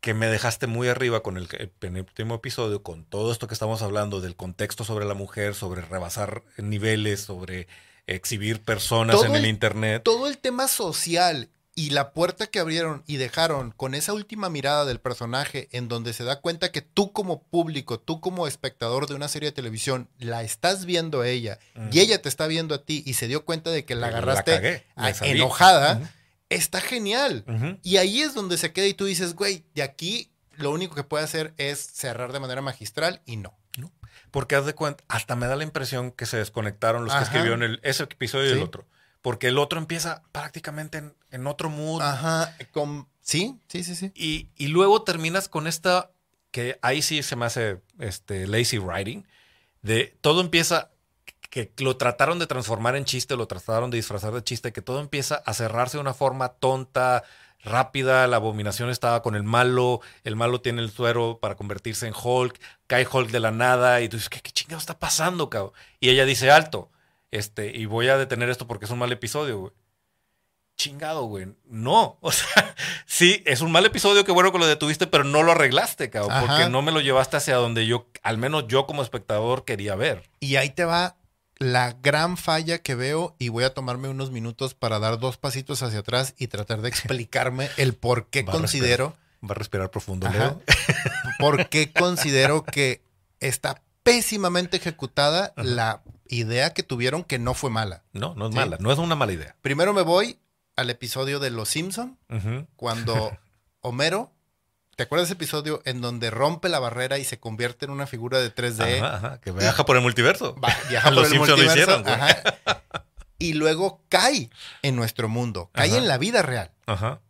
[0.01, 1.49] que me dejaste muy arriba con el,
[1.81, 5.83] el último episodio, con todo esto que estamos hablando del contexto sobre la mujer, sobre
[5.83, 7.67] rebasar niveles, sobre
[8.07, 10.03] exhibir personas en el, Internet.
[10.05, 14.87] Todo el tema social y la puerta que abrieron y dejaron con esa última mirada
[14.87, 19.15] del personaje en donde se da cuenta que tú como público, tú como espectador de
[19.15, 21.59] una serie de televisión, la estás viendo a ella
[21.93, 24.87] y ella te está viendo a ti y se dio cuenta de que la agarraste
[25.21, 26.11] enojada,
[26.49, 27.45] está genial.
[27.83, 31.05] Y ahí es donde se queda y tú dices, güey, de aquí lo único que
[31.05, 33.55] puede hacer es cerrar de manera magistral y no.
[34.31, 37.63] Porque haz de cuenta, hasta me da la impresión que se desconectaron los que escribieron
[37.63, 38.87] el, ese episodio y el otro.
[39.27, 41.03] Porque el otro empieza prácticamente
[41.33, 42.01] en, otro mood.
[42.01, 42.57] Ajá.
[42.71, 43.09] Con...
[43.21, 44.13] Sí, sí, sí, sí.
[44.15, 46.13] Y, y, luego terminas con esta,
[46.53, 49.25] que ahí sí se me hace este, lazy writing,
[49.83, 50.93] de todo empieza,
[51.51, 55.01] que lo trataron de transformar en chiste, lo trataron de disfrazar de chiste, que todo
[55.01, 57.25] empieza a cerrarse de una forma tonta,
[57.65, 62.15] rápida, la abominación estaba con el malo, el malo tiene el suero para convertirse en
[62.15, 65.73] Hulk, cae Hulk de la nada y tú dices, ¿qué, qué chingado está pasando, cabrón?
[65.99, 66.93] Y ella dice, alto,
[67.37, 69.73] Este, y voy a detener esto porque es un mal episodio, güey.
[70.79, 71.49] Chingado, güey.
[71.65, 72.19] No.
[72.23, 72.75] O sea,
[73.05, 76.33] sí, es un mal episodio, qué bueno que lo detuviste, pero no lo arreglaste, cabrón.
[76.33, 76.47] Ajá.
[76.47, 80.31] Porque no me lo llevaste hacia donde yo, al menos yo como espectador, quería ver.
[80.41, 81.17] Y ahí te va
[81.59, 85.83] la gran falla que veo y voy a tomarme unos minutos para dar dos pasitos
[85.83, 89.15] hacia atrás y tratar de explicarme el por qué Va considero,
[89.45, 90.27] Va a respirar profundo.
[90.31, 90.63] Leo.
[91.39, 93.03] por qué considero que
[93.41, 98.03] está pésimamente ejecutada la idea que tuvieron que no fue mala.
[98.13, 98.59] No, no es Sí.
[98.59, 98.77] mala.
[98.81, 99.57] No es una mala idea.
[99.63, 100.39] Primero me voy
[100.77, 102.19] al episodio de Los Simpson
[102.77, 103.37] cuando
[103.81, 104.33] Homero,
[104.97, 108.07] ¿te acuerdas de ese episodio en donde rompe la barrera y se convierte en una
[108.07, 108.99] figura de 3D?
[108.99, 110.55] Ajá, ajá, que viaja por el multiverso.
[110.57, 112.15] Va, viaja Los por el Simpson lo multiverso, hicieron, güey.
[112.15, 112.83] ajá,
[113.39, 114.51] y luego cae
[114.83, 116.73] en nuestro mundo, cae en la vida real.
[116.87, 117.21] Ajá.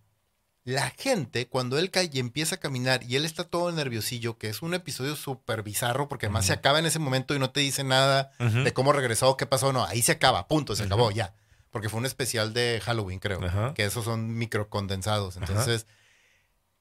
[0.66, 4.48] La gente, cuando él cae y empieza a caminar y él está todo nerviosillo, que
[4.48, 7.60] es un episodio súper bizarro porque además se acaba en ese momento y no te
[7.60, 11.34] dice nada de cómo regresó, qué pasó, no, ahí se acaba, punto, se acabó ya.
[11.70, 13.38] Porque fue un especial de Halloween, creo,
[13.74, 15.36] que esos son microcondensados.
[15.36, 15.86] Entonces,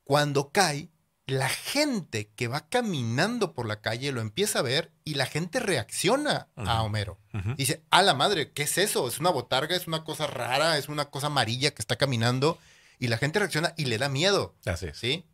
[0.04, 0.90] cuando cae,
[1.28, 5.60] la gente que va caminando por la calle lo empieza a ver y la gente
[5.60, 6.82] reacciona a.
[6.82, 7.20] Homero.
[7.56, 9.08] Dice, a la madre, ¿qué es eso?
[9.08, 12.58] Es una botarga, es una cosa rara, es una cosa amarilla que está caminando.
[13.00, 14.98] Y la gente reacciona y le da miedo, Así es.
[14.98, 15.26] ¿sí?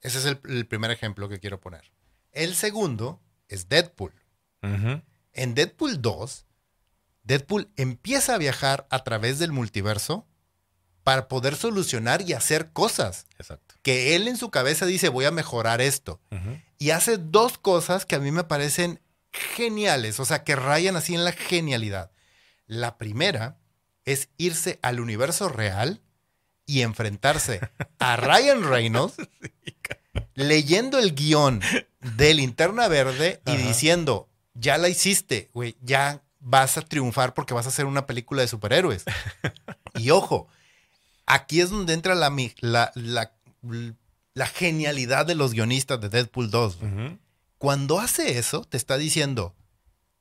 [0.00, 1.90] Ese es el, el primer ejemplo que quiero poner.
[2.32, 4.12] El segundo es Deadpool.
[5.32, 6.44] En Deadpool 2,
[7.22, 10.26] Deadpool empieza a viajar a través del multiverso
[11.04, 13.76] para poder solucionar y hacer cosas Exacto.
[13.82, 16.20] que él en su cabeza dice, voy a mejorar esto.
[16.78, 19.00] Y hace dos cosas que a mí me parecen
[19.30, 22.10] geniales, o sea, que rayan así en la genialidad.
[22.66, 23.58] La primera
[24.04, 26.02] es irse al universo real
[26.66, 27.60] y enfrentarse
[27.98, 29.14] a Ryan Reynolds
[30.34, 31.60] leyendo el guion
[32.16, 33.58] de Linterna Verde y Ajá.
[33.68, 38.42] diciendo, ya la hiciste, güey, ya vas a triunfar porque vas a hacer una película
[38.42, 39.04] de superhéroes.
[39.94, 40.48] y ojo,
[41.26, 43.32] aquí es donde entra la, la, la,
[44.34, 46.76] la genialidad de los guionistas de Deadpool 2.
[46.78, 46.92] güey.
[46.92, 47.18] Ujú.
[47.58, 49.54] Cuando hace eso, te está diciendo,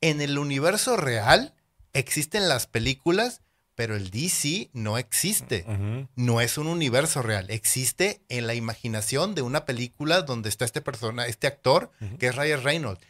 [0.02, 1.54] en el universo real
[1.94, 3.42] existen las películas,
[3.76, 5.66] pero el DC no existe.
[5.68, 6.08] Ujú.
[6.16, 10.82] No es un universo real, existe en la imaginación de una película donde está este
[10.82, 13.02] persona, este actor, que es Ryan Reynolds.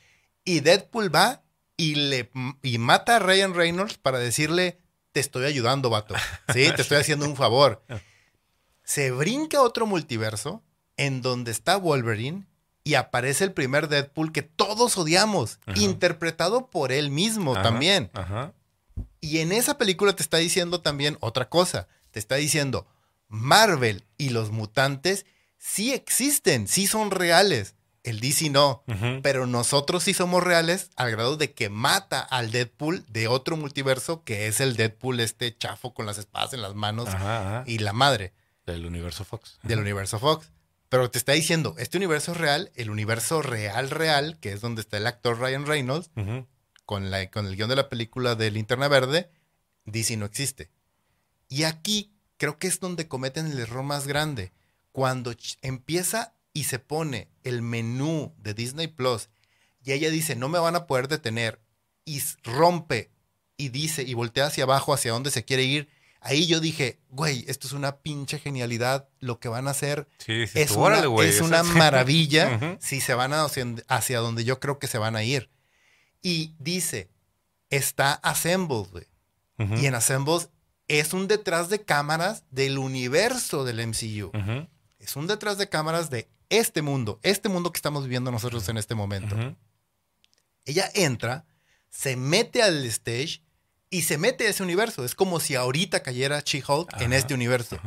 [0.43, 1.43] Y Deadpool va
[1.77, 2.29] y le
[2.61, 4.79] y mata a Ryan Reynolds para decirle,
[5.11, 6.15] te estoy ayudando, vato.
[6.53, 7.83] Sí, te estoy haciendo un favor.
[8.83, 10.63] Se brinca otro multiverso
[10.97, 12.45] en donde está Wolverine
[12.83, 15.79] y aparece el primer Deadpool que todos odiamos, Ajá.
[15.79, 17.63] interpretado por él mismo Ajá.
[17.63, 18.11] también.
[18.13, 18.53] Ajá.
[19.25, 21.87] Y en esa película te está diciendo también otra cosa.
[22.11, 22.87] Te está diciendo,
[23.27, 25.25] Marvel y los mutantes
[25.57, 27.75] sí existen, sí son reales.
[28.03, 28.83] El DC no.
[29.23, 34.23] Pero nosotros sí somos reales al grado de que mata al Deadpool de otro multiverso
[34.23, 37.63] que es el Deadpool este chafo con las espadas en las manos Ajá, ajá.
[37.65, 38.33] y la madre
[38.67, 39.57] Del universo Fox.
[39.63, 40.51] del universo Fox.
[40.87, 44.81] Pero te está diciendo, este universo es real, el universo real real, que es donde
[44.81, 46.11] está el actor Ryan Reynolds.
[46.85, 49.29] Con, la, con el guion de la película de Linterna Verde,
[49.85, 50.69] DC no existe.
[51.49, 54.51] Y aquí creo que es donde cometen el error más grande.
[54.91, 59.29] Cuando empieza y se pone el menú de Disney Plus
[59.83, 61.59] y ella dice, no me van a poder detener,
[62.05, 63.11] y rompe
[63.57, 65.89] y dice y voltea hacia abajo, hacia donde se quiere ir,
[66.21, 70.47] ahí yo dije, güey, esto es una pinche genialidad, lo que van a hacer Sí,
[70.47, 70.59] sí.
[70.59, 74.79] es, una, órale, güey, es una maravilla si se van hacia, hacia donde yo creo
[74.79, 75.49] que se van a ir.
[76.27, 77.07] Y dice,
[77.69, 79.05] está Assembled, güey.
[79.79, 80.49] Y en Assembled
[80.87, 84.31] es un detrás de cámaras del universo del MCU.
[84.97, 88.77] Es un detrás de cámaras de este mundo, este mundo que estamos viviendo nosotros en
[88.77, 89.35] este momento.
[90.65, 91.45] Ella entra,
[91.91, 93.43] se mete al stage
[93.91, 95.05] y se mete a ese universo.
[95.05, 97.77] Es como si ahorita cayera She-Hulk en este universo.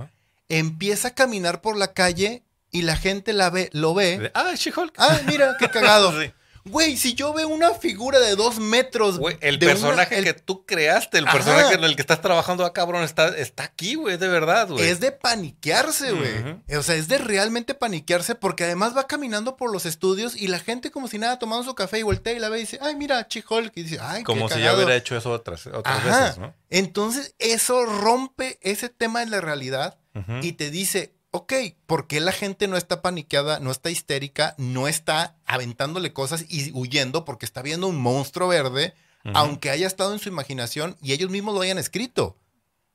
[0.48, 4.94] Empieza a caminar por la calle y la gente la ve, lo ve Ah, She-Hulk.
[4.96, 6.12] Ah, mira, qué cagado.
[6.22, 6.32] Sí.
[6.68, 9.18] Güey, si yo veo una figura de dos metros.
[9.18, 11.36] Güey, el una- personaje el- que tú creaste, el Ajá.
[11.36, 14.88] personaje en el que estás trabajando, ah, cabrón, está, está aquí, güey, de verdad, güey.
[14.88, 16.76] Es de paniquearse, güey.
[16.78, 20.58] O sea, es de realmente paniquearse porque además va caminando por los estudios y la
[20.58, 22.96] gente como si nada tomando su café y voltea y la ve y dice, ay,
[22.96, 23.72] mira, Chihol.
[23.74, 24.78] Y dice, ay, Como qué si ya cagado".
[24.84, 26.20] hubiera hecho eso otras, otras Ajá.
[26.22, 26.54] veces, ¿no?
[26.70, 29.98] Entonces, eso rompe ese tema de la realidad
[30.42, 31.52] y te dice, ok,
[31.86, 36.70] ¿por qué la gente no está paniqueada, no está histérica, no está aventándole cosas y
[36.72, 38.94] huyendo porque está viendo un monstruo verde,
[39.34, 42.38] aunque haya estado en su imaginación y ellos mismos lo hayan escrito?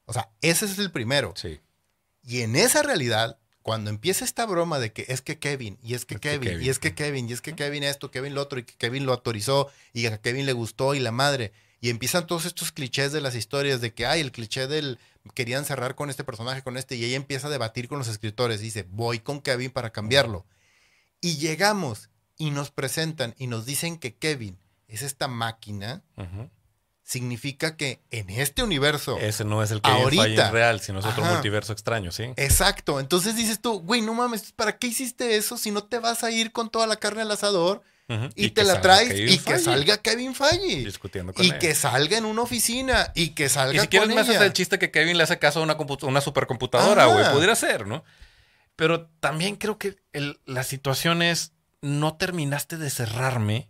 [0.06, 1.34] O sea, ese es el primero.
[1.36, 1.60] Sí.
[2.24, 6.06] Y en esa realidad, cuando empieza esta broma de que es que Kevin, y es
[6.06, 6.66] que Es que Kevin, Kevin.
[6.66, 9.06] y es que Kevin, y es que Kevin esto, Kevin lo autorizó, y que Kevin
[9.06, 11.54] lo autorizó, y que a Kevin le gustó, y la madre.
[11.80, 15.00] y empiezan todos estos clichés de las historias de que, ay, el cliché del
[15.34, 18.60] querían cerrar con este personaje, con este, y ella empieza a debatir con los escritores.
[18.60, 20.46] Dice, voy con Kevin para cambiarlo.
[21.22, 26.04] Y llegamos y nos presentan y nos dicen que Kevin es esta máquina.
[27.04, 29.18] Significa que en este universo.
[29.18, 32.24] Ese no es el Kevin ahorita, real, sino es otro multiverso extraño, ¿sí?
[32.38, 33.00] Exacto.
[33.00, 36.32] Entonces dices tú, güey, no mames, ¿para qué hiciste eso si no te vas a
[36.32, 37.84] ir con toda la carne al asador?
[38.36, 40.84] Y, te la traes y que salga Kevin Feige.
[40.84, 44.20] Discutiendo con y que salga en una oficina y que salga y si quieres me
[44.20, 47.32] haces el chiste que Kevin le hace caso a una, una supercomputadora, güey.
[47.32, 48.04] Pudiera ser, ¿no?
[48.76, 49.96] Pero también creo que
[50.46, 53.70] la situación es, no terminaste de cerrarme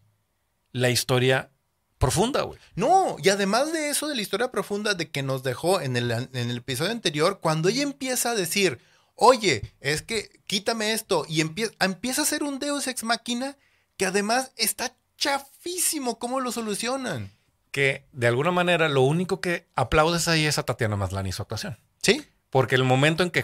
[0.71, 1.51] la historia
[1.97, 2.59] profunda, güey.
[2.75, 6.11] No, y además de eso, de la historia profunda de que nos dejó en el,
[6.11, 8.79] en el episodio anterior, cuando ella empieza a decir,
[9.15, 13.57] oye, es que quítame esto, y empieza, empieza a ser un Deus ex máquina
[13.97, 17.31] que además está chafísimo cómo lo solucionan.
[17.71, 21.41] Que de alguna manera lo único que aplaudes ahí es a Tatiana Maslany y su
[21.41, 21.77] actuación.
[22.01, 22.25] Sí.
[22.53, 23.43] Porque el momento en que,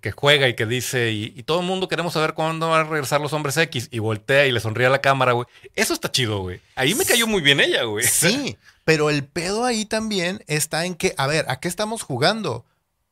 [0.00, 3.20] que juega y que dice, y, todo el mundo queremos saber cuándo van a regresar
[3.20, 5.46] los hombres X, y voltea y le sonríe a la cámara, güey.
[5.74, 6.58] Eso está chido, güey.
[6.74, 8.06] Ahí me cayó muy bien ella, güey.
[8.06, 8.56] Sí,
[8.86, 12.64] pero el pedo ahí también está en que, a ver, ¿a qué estamos jugando?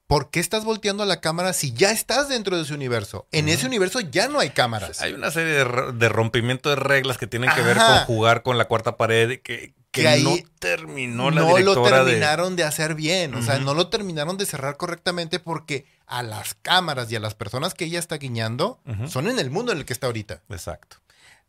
[0.09, 3.29] ¿Por qué estás volteando a la cámara si ya estás dentro de ese universo?
[3.31, 5.03] En ese universo ya no hay cámaras.
[5.03, 8.65] Hay una serie de, rompimiento de reglas que tienen que ver con jugar con la
[8.65, 12.65] cuarta pared que, que, no terminó la No lo terminaron de...
[12.65, 13.35] hacer bien.
[13.35, 17.35] O sea, no lo terminaron de cerrar correctamente porque a las cámaras y a las
[17.35, 20.41] personas que ella está guiñando son en el mundo en el que está ahorita.
[20.49, 20.97] Exacto.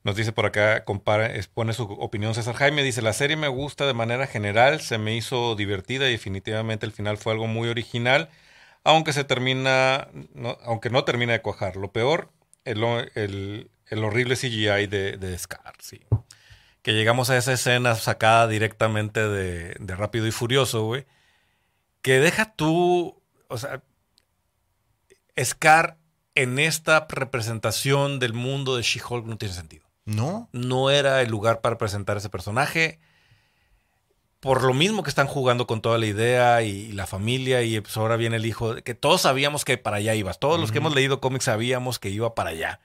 [0.03, 3.86] Nos dice por acá, compara, expone su opinión César Jaime, dice, la serie me gusta
[3.86, 8.30] de manera general, se me hizo divertida y definitivamente el final fue algo muy original
[8.84, 11.75] aunque se termina, no, aunque no termina de cuajar.
[11.75, 12.32] Lo peor,
[12.65, 16.01] el, el, horrible CGI de, de, Scar, sí.
[16.82, 21.05] Que llegamos a esa escena sacada directamente de, de Rápido y Furioso, güey.
[22.01, 23.84] Que deja tú, o sea,
[25.43, 25.97] Scar
[26.36, 29.86] en esta representación del mundo de She-Hulk no tiene sentido.
[30.05, 30.49] No.
[30.53, 32.99] No era el lugar para presentar ese personaje
[34.39, 37.95] por lo mismo que están jugando con toda la idea y, la familia y pues
[37.97, 40.95] ahora viene el hijo, que todos sabíamos que para allá ibas, todos los que hemos
[40.95, 42.79] leído cómics sabíamos que iba para allá,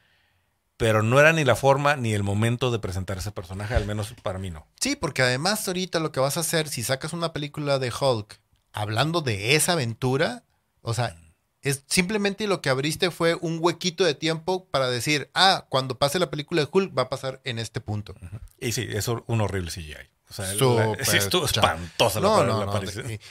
[0.76, 4.14] pero no era ni la forma ni el momento de presentar ese personaje, al menos
[4.22, 4.66] para mí no.
[4.80, 8.40] Sí, porque además ahorita lo que vas a hacer, si sacas una película de Hulk
[8.72, 10.44] hablando de esa aventura,
[10.82, 11.16] o sea,
[11.62, 16.18] es simplemente lo que abriste fue un huequito de tiempo para decir, ah, cuando pase
[16.18, 18.14] la película de Hulk va a pasar en este punto.
[18.60, 20.13] Y sí, es un horrible CGI.
[20.38, 22.80] O sea, sí estuvo espantosa no, la, no,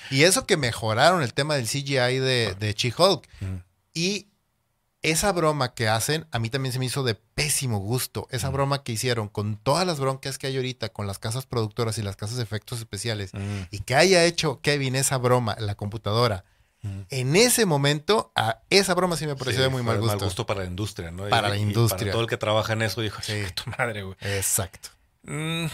[0.10, 3.28] y, eso que mejoraron el tema del CGI de, de She-Hulk.
[3.94, 4.28] Y
[5.02, 8.28] esa broma que hacen, a mí también se me hizo de pésimo gusto.
[8.32, 11.98] Esa broma que hicieron con todas las broncas que hay ahorita con las casas productoras
[11.98, 13.32] y las casas de efectos especiales.
[13.70, 16.46] Y que haya hecho Kevin esa broma en la computadora.
[17.10, 20.18] En ese momento, a esa broma sí me pareció de muy mal gusto.
[20.18, 21.28] Mal gusto para la industria, ¿no?
[21.30, 22.00] Para la industria.
[22.00, 24.16] para todo el que trabaja en eso dijo, sí, tu madre, güey.
[24.22, 24.90] Exacto.
[25.24, 25.68] Mm,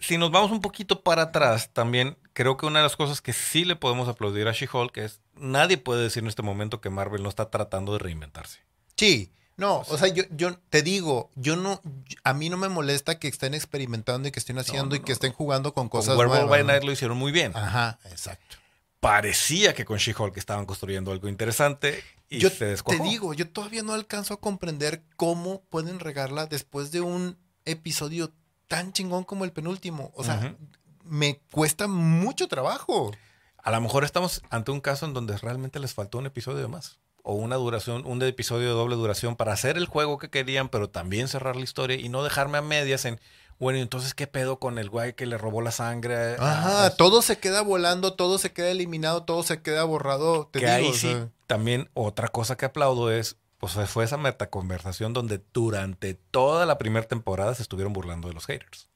[0.00, 3.32] si nos vamos un poquito para atrás, también creo que una de las cosas que
[3.32, 7.22] sí le podemos aplaudir a She-Hulk es nadie puede decir en este momento que Marvel
[7.22, 8.60] no está tratando de reinventarse.
[8.96, 11.82] Sí, no, o sea, yo, yo te digo, yo no,
[12.24, 15.32] a mí no me molesta que estén experimentando y que estén haciendo y que estén
[15.32, 17.54] jugando con cosas con Werewolf by Night lo hicieron muy bien.
[17.54, 18.56] Ajá, exacto.
[19.00, 23.02] Parecía que con She-Hulk estaban construyendo algo interesante y yo se descuajó.
[23.02, 27.36] Te digo, yo todavía no alcanzo a comprender cómo pueden regarla después de un
[27.66, 28.32] episodio
[28.70, 30.12] tan chingón como el penúltimo.
[30.14, 30.54] O sea,
[31.02, 33.10] me cuesta mucho trabajo.
[33.58, 37.00] A lo mejor estamos ante un caso en donde realmente les faltó un episodio más.
[37.24, 40.88] O una duración, un episodio de doble duración para hacer el juego que querían, pero
[40.88, 43.20] también cerrar la historia y no dejarme a medias en,
[43.58, 46.36] bueno, entonces, ¿qué pedo con el güey que le robó la sangre?
[46.38, 50.46] Ajá, todo se queda volando, todo se queda eliminado, todo se queda borrado.
[50.46, 51.14] Te que ahí sí,
[51.48, 57.06] también otra cosa que aplaudo es, pues fue esa metaconversación donde durante toda la primera
[57.06, 58.88] temporada se estuvieron burlando de los haters.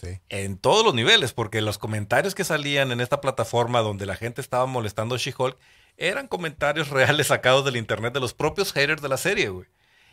[0.00, 0.20] Sí.
[0.30, 4.40] En todos los niveles, porque los comentarios que salían en esta plataforma donde la gente
[4.40, 5.58] estaba molestando a She-Hulk
[5.98, 9.66] eran comentarios reales sacados del internet de los propios haters de la serie, güey.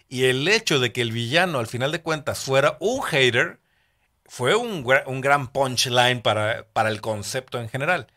[0.10, 3.62] Y el hecho de que el villano, al final de cuentas, fuera un hater,
[4.26, 8.08] fue un, un gran punchline para, para el concepto en general.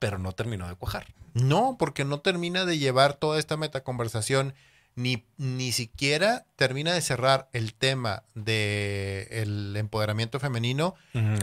[0.00, 1.06] Pero no terminó de cuajar.
[1.32, 4.54] No, porque no termina de llevar toda esta metaconversación
[4.94, 10.94] ni, ni siquiera termina de cerrar el tema del el empoderamiento femenino,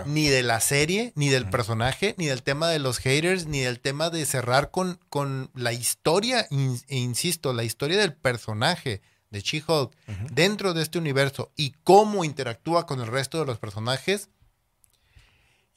[0.06, 3.80] ni de la serie, ni del personaje, ni del tema de los haters, ni del
[3.80, 9.95] tema de cerrar con, con la historia, e insisto, la historia del personaje de She-Hulk
[10.32, 14.30] dentro de este universo y cómo interactúa con el resto de los personajes.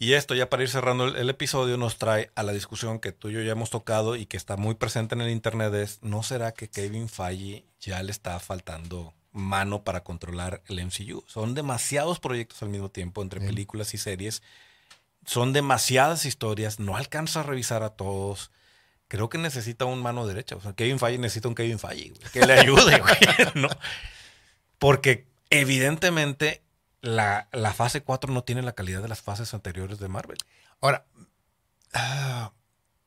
[0.02, 3.12] Y esto ya para ir cerrando el, el, episodio nos trae a la discusión que
[3.12, 6.00] tú y yo ya hemos tocado y que está muy presente en el internet es,
[6.02, 11.22] ¿no será que Kevin Feige ya le está faltando mano para controlar el MCU?
[11.28, 14.42] Son demasiados proyectos al mismo tiempo entre películas y series.
[15.24, 18.50] Son demasiadas historias, no alcanza a revisar a todos
[19.06, 20.56] creo que necesita un mano derecha.
[20.56, 23.18] O sea, Kevin Feige necesita un Kevin Feige, que le ayude, güey,
[23.54, 23.68] ¿no?
[24.80, 26.60] Porque evidentemente
[27.02, 30.38] la, fase 4 no tiene la calidad de las fases anteriores de Marvel.
[30.80, 31.04] Ahora,
[31.92, 32.52] ah,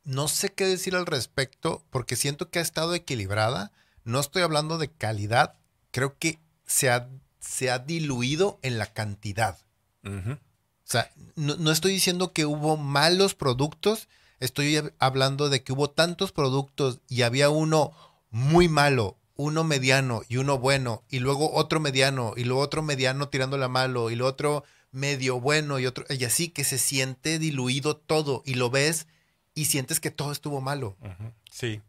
[0.04, 3.72] no sé qué decir al respecto porque siento que ha estado equilibrada.
[4.04, 5.56] No estoy hablando de calidad,
[5.92, 9.58] creo que se ha, se ha diluido en la cantidad.
[10.04, 10.38] O
[10.84, 14.08] sea, no, no estoy diciendo que hubo malos productos,
[14.40, 17.94] Estoy hablando de que hubo tantos productos y había uno
[18.32, 23.30] muy malo, uno mediano y uno bueno, y luego otro mediano, y luego otro mediano
[23.30, 27.38] tirándole a malo, y lo otro medio bueno, y otro, y así que se siente
[27.40, 29.08] diluido todo, y lo ves
[29.54, 30.98] y sientes que todo estuvo malo.
[31.52, 31.82] Sí.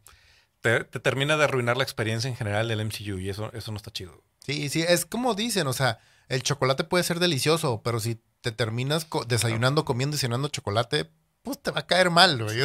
[0.61, 3.91] Te, termina de arruinar la experiencia en general del MCU, y eso, eso no está
[3.91, 4.23] chido.
[4.45, 8.51] Sí, sí, es como dicen, o sea, el chocolate puede ser delicioso, pero si te
[8.51, 11.09] terminas desayunando, comiendo y cenando chocolate,
[11.41, 12.59] pues te va a caer mal, güey.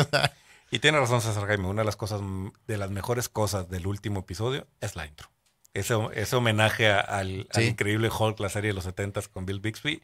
[0.73, 2.23] Y tiene razón César Jaime, una de las cosas,
[2.67, 5.29] de las mejores cosas del último episodio es la intro.
[5.75, 10.03] Ese, ese homenaje al, al, increíble Hulk, la serie de los 70 con Bill Bixby,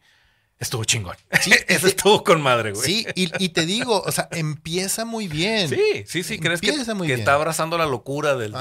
[0.59, 1.17] Estuvo chingón.
[1.41, 2.85] Sí, eso estuvo con madre, güey.
[2.85, 5.69] Sí, y, te digo, o sea, empieza muy bien.
[5.69, 6.39] Sí, sí, sí.
[6.39, 6.73] ¿Crees que,
[7.07, 8.53] que está abrazando la locura del,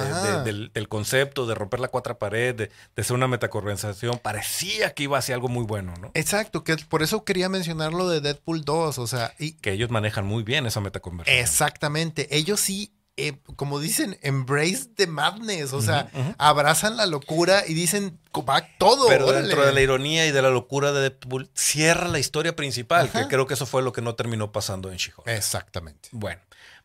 [0.72, 4.20] del, concepto, de romper la cuarta pared, de, ser una metaconversación?
[4.20, 6.12] Parecía que iba hacia algo muy bueno, ¿no?
[6.14, 9.34] Exacto, que por eso quería mencionar lo de Deadpool 2, o sea.
[9.40, 11.44] Y, que ellos manejan muy bien esa metaconversación.
[11.44, 12.28] Exactamente.
[12.36, 18.20] Ellos sí eh, como dicen, embrace the madness, o sea, abrazan la locura y dicen,
[18.48, 19.08] va todo.
[19.08, 23.12] Pero dentro de la ironía y de la locura de Deadpool, cierra la historia principal,
[23.12, 25.28] que creo que eso fue lo que no terminó pasando en She-Hulk.
[25.28, 26.10] Exactamente.
[26.12, 26.42] Bueno,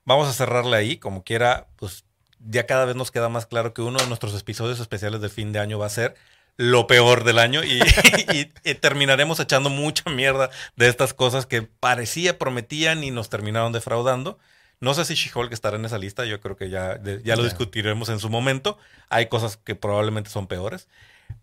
[0.07, 2.05] vamos a cerrarle ahí, como quiera, pues
[2.41, 5.53] ya cada vez nos queda más claro que uno de nuestros episodios especiales de fin
[5.53, 6.15] de año va a ser
[6.57, 7.81] lo peor del año y,
[8.65, 14.39] y, terminaremos echando mucha mierda de estas cosas que parecía, prometían y nos terminaron defraudando.
[14.83, 18.09] No sé si She-Hulk estará en esa lista, yo creo que ya, ya lo discutiremos
[18.09, 18.79] en su momento.
[19.11, 20.89] Hay cosas que probablemente son peores,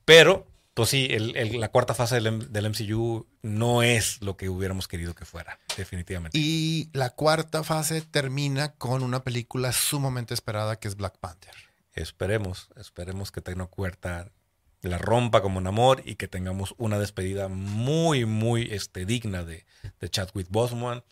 [0.04, 5.16] pero pues sí, la cuarta fase del, del, MCU no es lo que hubiéramos querido
[5.16, 6.38] que fuera, definitivamente.
[6.38, 11.54] Y la cuarta fase termina con una película sumamente esperada que es Black Panther.
[11.94, 14.34] Esperemos, esperemos que Tecno Cuarta
[14.82, 19.66] la rompa como un amor y que tengamos una despedida muy, muy este, digna de,
[20.02, 21.06] de Chadwick Boseman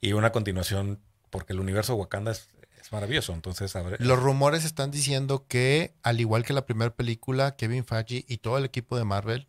[0.00, 1.00] y una continuación
[1.34, 2.48] porque el universo Wakanda es,
[2.92, 3.32] maravilloso.
[3.32, 8.36] Entonces, Los rumores están diciendo que, al igual que la primera película, Kevin Feige y
[8.36, 9.48] todo el equipo de Marvel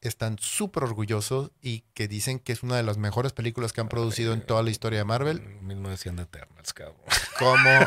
[0.00, 3.88] están súper orgullosos y que dicen que es una de las mejores películas que han
[3.88, 5.40] producido en toda la historia de Marvel.
[5.60, 6.96] Mismo decían de Eternals, cabrón.
[7.38, 7.86] Como,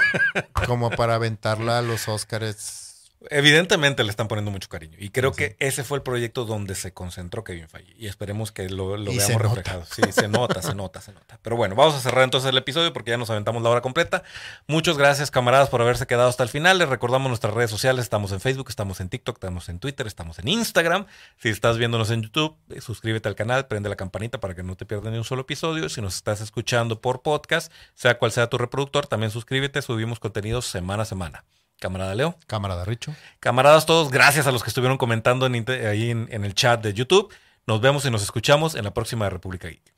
[0.66, 2.91] como para aventarla a los Oscars
[3.30, 4.98] Evidentemente le están poniendo mucho cariño.
[5.00, 7.94] Y creo que ese fue el proyecto donde se concentró Kevin Feige.
[7.96, 9.86] Y esperemos que lo, veamos reflejado.
[9.86, 11.38] Sí, se nota, se nota, se nota.
[11.44, 14.24] Pero bueno, vamos a cerrar entonces el episodio porque ya nos aventamos la hora completa.
[14.66, 16.80] Muchas gracias, camaradas, por haberse quedado hasta el final.
[16.80, 18.04] Les recordamos nuestras redes sociales.
[18.04, 21.06] Estamos en Facebook, estamos en TikTok, estamos en Twitter, estamos en Instagram.
[21.38, 24.76] Si estás viéndonos en YouTube, eh, suscríbete al canal, prende la campanita para que no
[24.76, 25.90] te pierdas ni un solo episodio.
[25.90, 29.84] Si nos estás escuchando por podcast, sea cual sea tu reproductor, también suscríbete.
[29.84, 31.44] Subimos contenidos semana a semana.
[31.82, 32.38] Camarada Leo.
[32.46, 33.14] Camarada Richo.
[33.40, 36.94] Camaradas todos, gracias a los que estuvieron comentando en, ahí en, en el chat de
[36.94, 37.34] YouTube.
[37.66, 39.92] Nos vemos y nos escuchamos en la próxima República Geek.